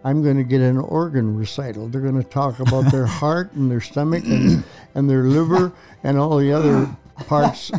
I'm 0.04 0.24
going 0.24 0.38
to 0.38 0.44
get 0.44 0.62
an 0.62 0.78
organ 0.78 1.36
recital. 1.36 1.88
They're 1.88 2.02
going 2.02 2.22
to 2.22 2.28
talk 2.28 2.60
about 2.60 2.92
their 2.92 3.06
heart 3.20 3.52
and 3.54 3.70
their 3.70 3.82
stomach 3.82 4.24
and, 4.24 4.64
and 4.96 5.10
their 5.10 5.24
liver 5.24 5.74
and 6.04 6.18
all 6.18 6.38
the 6.38 6.54
other 6.54 6.90
parts, 7.28 7.72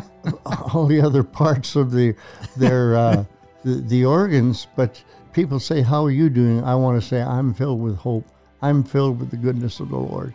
all 0.73 0.85
the 0.85 1.01
other 1.01 1.23
parts 1.23 1.75
of 1.75 1.91
the 1.91 2.15
their 2.57 2.95
uh, 2.95 3.25
the, 3.63 3.75
the 3.75 4.05
organs. 4.05 4.67
But 4.75 5.03
people 5.33 5.59
say, 5.59 5.81
"How 5.81 6.05
are 6.05 6.11
you 6.11 6.29
doing?" 6.29 6.63
I 6.63 6.75
want 6.75 7.01
to 7.01 7.07
say, 7.07 7.21
"I'm 7.21 7.53
filled 7.53 7.81
with 7.81 7.97
hope. 7.97 8.25
I'm 8.61 8.83
filled 8.83 9.19
with 9.19 9.31
the 9.31 9.37
goodness 9.37 9.79
of 9.79 9.89
the 9.89 9.97
Lord." 9.97 10.33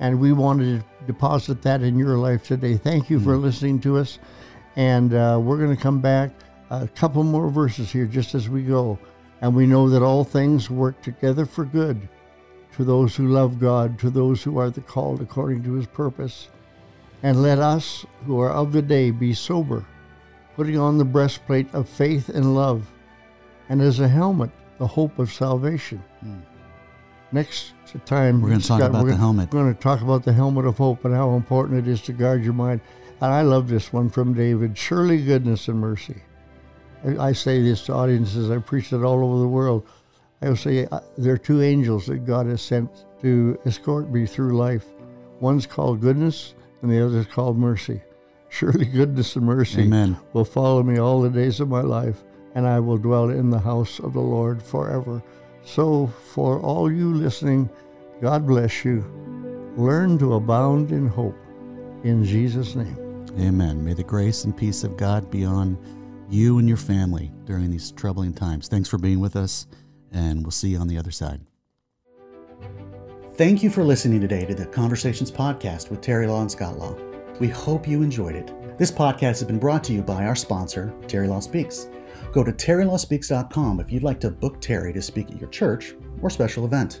And 0.00 0.18
we 0.18 0.32
wanted 0.32 0.80
to 0.80 1.06
deposit 1.06 1.62
that 1.62 1.82
in 1.82 1.96
your 1.96 2.18
life 2.18 2.42
today. 2.42 2.76
Thank 2.76 3.08
you 3.08 3.20
for 3.20 3.36
mm. 3.36 3.42
listening 3.42 3.80
to 3.82 3.98
us. 3.98 4.18
And 4.74 5.14
uh, 5.14 5.38
we're 5.40 5.58
going 5.58 5.76
to 5.76 5.80
come 5.80 6.00
back 6.00 6.32
a 6.70 6.88
couple 6.88 7.22
more 7.22 7.50
verses 7.50 7.92
here 7.92 8.06
just 8.06 8.34
as 8.34 8.48
we 8.48 8.62
go. 8.62 8.98
And 9.40 9.54
we 9.54 9.66
know 9.66 9.88
that 9.90 10.02
all 10.02 10.24
things 10.24 10.70
work 10.70 11.00
together 11.02 11.46
for 11.46 11.64
good 11.64 12.08
to 12.76 12.84
those 12.84 13.14
who 13.14 13.28
love 13.28 13.60
God, 13.60 13.98
to 14.00 14.10
those 14.10 14.42
who 14.42 14.58
are 14.58 14.70
the 14.70 14.80
called 14.80 15.20
according 15.20 15.62
to 15.64 15.74
his 15.74 15.86
purpose. 15.86 16.48
And 17.22 17.42
let 17.42 17.58
us 17.58 18.04
who 18.26 18.40
are 18.40 18.50
of 18.50 18.72
the 18.72 18.82
day 18.82 19.10
be 19.10 19.34
sober, 19.34 19.84
putting 20.56 20.78
on 20.78 20.98
the 20.98 21.04
breastplate 21.04 21.72
of 21.74 21.88
faith 21.88 22.28
and 22.28 22.54
love, 22.54 22.90
and 23.68 23.80
as 23.80 24.00
a 24.00 24.08
helmet, 24.08 24.50
the 24.78 24.86
hope 24.86 25.18
of 25.18 25.32
salvation. 25.32 26.02
Mm 26.24 26.42
next 27.32 27.72
time 28.04 28.40
we're 28.40 28.50
going 28.50 28.60
to 28.60 28.66
talk 28.66 28.80
Scott, 28.80 28.90
about 28.90 29.06
the 29.06 29.16
helmet. 29.16 29.52
We're 29.52 29.62
going 29.62 29.74
to 29.74 29.80
talk 29.80 30.02
about 30.02 30.24
the 30.24 30.32
helmet 30.32 30.66
of 30.66 30.78
hope 30.78 31.04
and 31.04 31.14
how 31.14 31.34
important 31.34 31.78
it 31.78 31.90
is 31.90 32.02
to 32.02 32.12
guard 32.12 32.44
your 32.44 32.52
mind. 32.52 32.80
And 33.20 33.32
I 33.32 33.42
love 33.42 33.68
this 33.68 33.92
one 33.92 34.08
from 34.10 34.34
David. 34.34 34.76
Surely 34.76 35.22
goodness 35.24 35.68
and 35.68 35.78
mercy. 35.78 36.22
I, 37.18 37.32
say 37.32 37.60
this 37.60 37.84
to 37.86 37.94
audiences. 37.94 38.50
I 38.50 38.58
preach 38.58 38.92
it 38.92 39.02
all 39.02 39.24
over 39.24 39.40
the 39.40 39.48
world. 39.48 39.86
I 40.40 40.48
will 40.48 40.56
say 40.56 40.86
uh, 40.86 41.00
there 41.18 41.34
are 41.34 41.38
two 41.38 41.60
angels 41.60 42.06
that 42.06 42.24
God 42.24 42.46
has 42.46 42.62
sent 42.62 43.06
to 43.22 43.58
escort 43.66 44.10
me 44.10 44.24
through 44.26 44.56
life. 44.56 44.84
One's 45.40 45.66
called 45.66 46.00
goodness, 46.00 46.54
and 46.82 46.90
the 46.90 47.04
other 47.04 47.20
is 47.20 47.26
called 47.26 47.56
mercy. 47.56 48.02
Surely 48.48 48.84
goodness 48.84 49.34
and 49.36 49.46
mercy 49.46 49.82
Amen. 49.82 50.18
will 50.34 50.44
follow 50.44 50.82
me 50.82 50.98
all 50.98 51.22
the 51.22 51.30
days 51.30 51.60
of 51.60 51.68
my 51.68 51.80
life, 51.80 52.22
and 52.54 52.66
I 52.66 52.80
will 52.80 52.98
dwell 52.98 53.30
in 53.30 53.48
the 53.48 53.58
house 53.58 53.98
of 53.98 54.12
the 54.12 54.20
Lord 54.20 54.62
forever. 54.62 55.22
So, 55.64 56.08
for 56.34 56.60
all 56.60 56.92
you 56.92 57.14
listening, 57.14 57.70
God 58.20 58.46
bless 58.46 58.84
you. 58.84 59.00
Learn 59.76 60.18
to 60.18 60.34
abound 60.34 60.92
in 60.92 61.06
hope. 61.06 61.38
In 62.04 62.24
Jesus' 62.24 62.74
name. 62.74 62.98
Amen. 63.38 63.82
May 63.82 63.94
the 63.94 64.04
grace 64.04 64.44
and 64.44 64.54
peace 64.54 64.84
of 64.84 64.96
God 64.96 65.30
be 65.30 65.44
on 65.44 65.78
you 66.28 66.58
and 66.58 66.68
your 66.68 66.76
family 66.76 67.30
during 67.44 67.70
these 67.70 67.92
troubling 67.92 68.34
times. 68.34 68.68
Thanks 68.68 68.88
for 68.88 68.98
being 68.98 69.20
with 69.20 69.36
us, 69.36 69.66
and 70.10 70.42
we'll 70.42 70.50
see 70.50 70.70
you 70.70 70.78
on 70.78 70.88
the 70.88 70.98
other 70.98 71.10
side. 71.10 71.40
Thank 73.34 73.62
you 73.62 73.70
for 73.70 73.82
listening 73.82 74.20
today 74.20 74.44
to 74.44 74.54
the 74.54 74.66
Conversations 74.66 75.30
Podcast 75.30 75.88
with 75.88 76.02
Terry 76.02 76.26
Law 76.26 76.42
and 76.42 76.50
Scott 76.50 76.78
Law. 76.78 76.94
We 77.40 77.48
hope 77.48 77.88
you 77.88 78.02
enjoyed 78.02 78.36
it. 78.36 78.52
This 78.76 78.90
podcast 78.90 79.20
has 79.20 79.44
been 79.44 79.58
brought 79.58 79.82
to 79.84 79.94
you 79.94 80.02
by 80.02 80.26
our 80.26 80.36
sponsor, 80.36 80.92
Terry 81.08 81.28
Law 81.28 81.40
Speaks. 81.40 81.88
Go 82.30 82.44
to 82.44 82.52
terrylawspeaks.com 82.52 83.80
if 83.80 83.90
you'd 83.90 84.02
like 84.02 84.20
to 84.20 84.30
book 84.30 84.60
Terry 84.60 84.92
to 84.92 85.00
speak 85.00 85.30
at 85.30 85.40
your 85.40 85.48
church 85.48 85.94
or 86.20 86.28
special 86.28 86.66
event. 86.66 87.00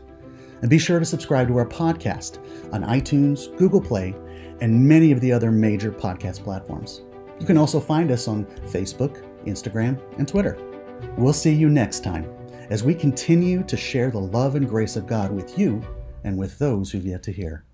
And 0.62 0.70
be 0.70 0.78
sure 0.78 0.98
to 0.98 1.04
subscribe 1.04 1.48
to 1.48 1.58
our 1.58 1.68
podcast 1.68 2.38
on 2.72 2.82
iTunes, 2.82 3.54
Google 3.58 3.82
Play, 3.82 4.14
and 4.62 4.88
many 4.88 5.12
of 5.12 5.20
the 5.20 5.32
other 5.32 5.50
major 5.50 5.92
podcast 5.92 6.42
platforms. 6.42 7.02
You 7.40 7.44
can 7.44 7.58
also 7.58 7.78
find 7.78 8.10
us 8.10 8.26
on 8.26 8.46
Facebook, 8.70 9.22
Instagram, 9.44 10.00
and 10.16 10.26
Twitter. 10.26 10.56
We'll 11.18 11.34
see 11.34 11.52
you 11.52 11.68
next 11.68 12.02
time 12.02 12.24
as 12.70 12.82
we 12.82 12.94
continue 12.94 13.62
to 13.64 13.76
share 13.76 14.10
the 14.10 14.18
love 14.18 14.54
and 14.54 14.66
grace 14.66 14.96
of 14.96 15.06
God 15.06 15.30
with 15.30 15.58
you 15.58 15.82
and 16.24 16.38
with 16.38 16.58
those 16.58 16.90
who've 16.90 17.06
yet 17.06 17.22
to 17.24 17.32
hear. 17.32 17.64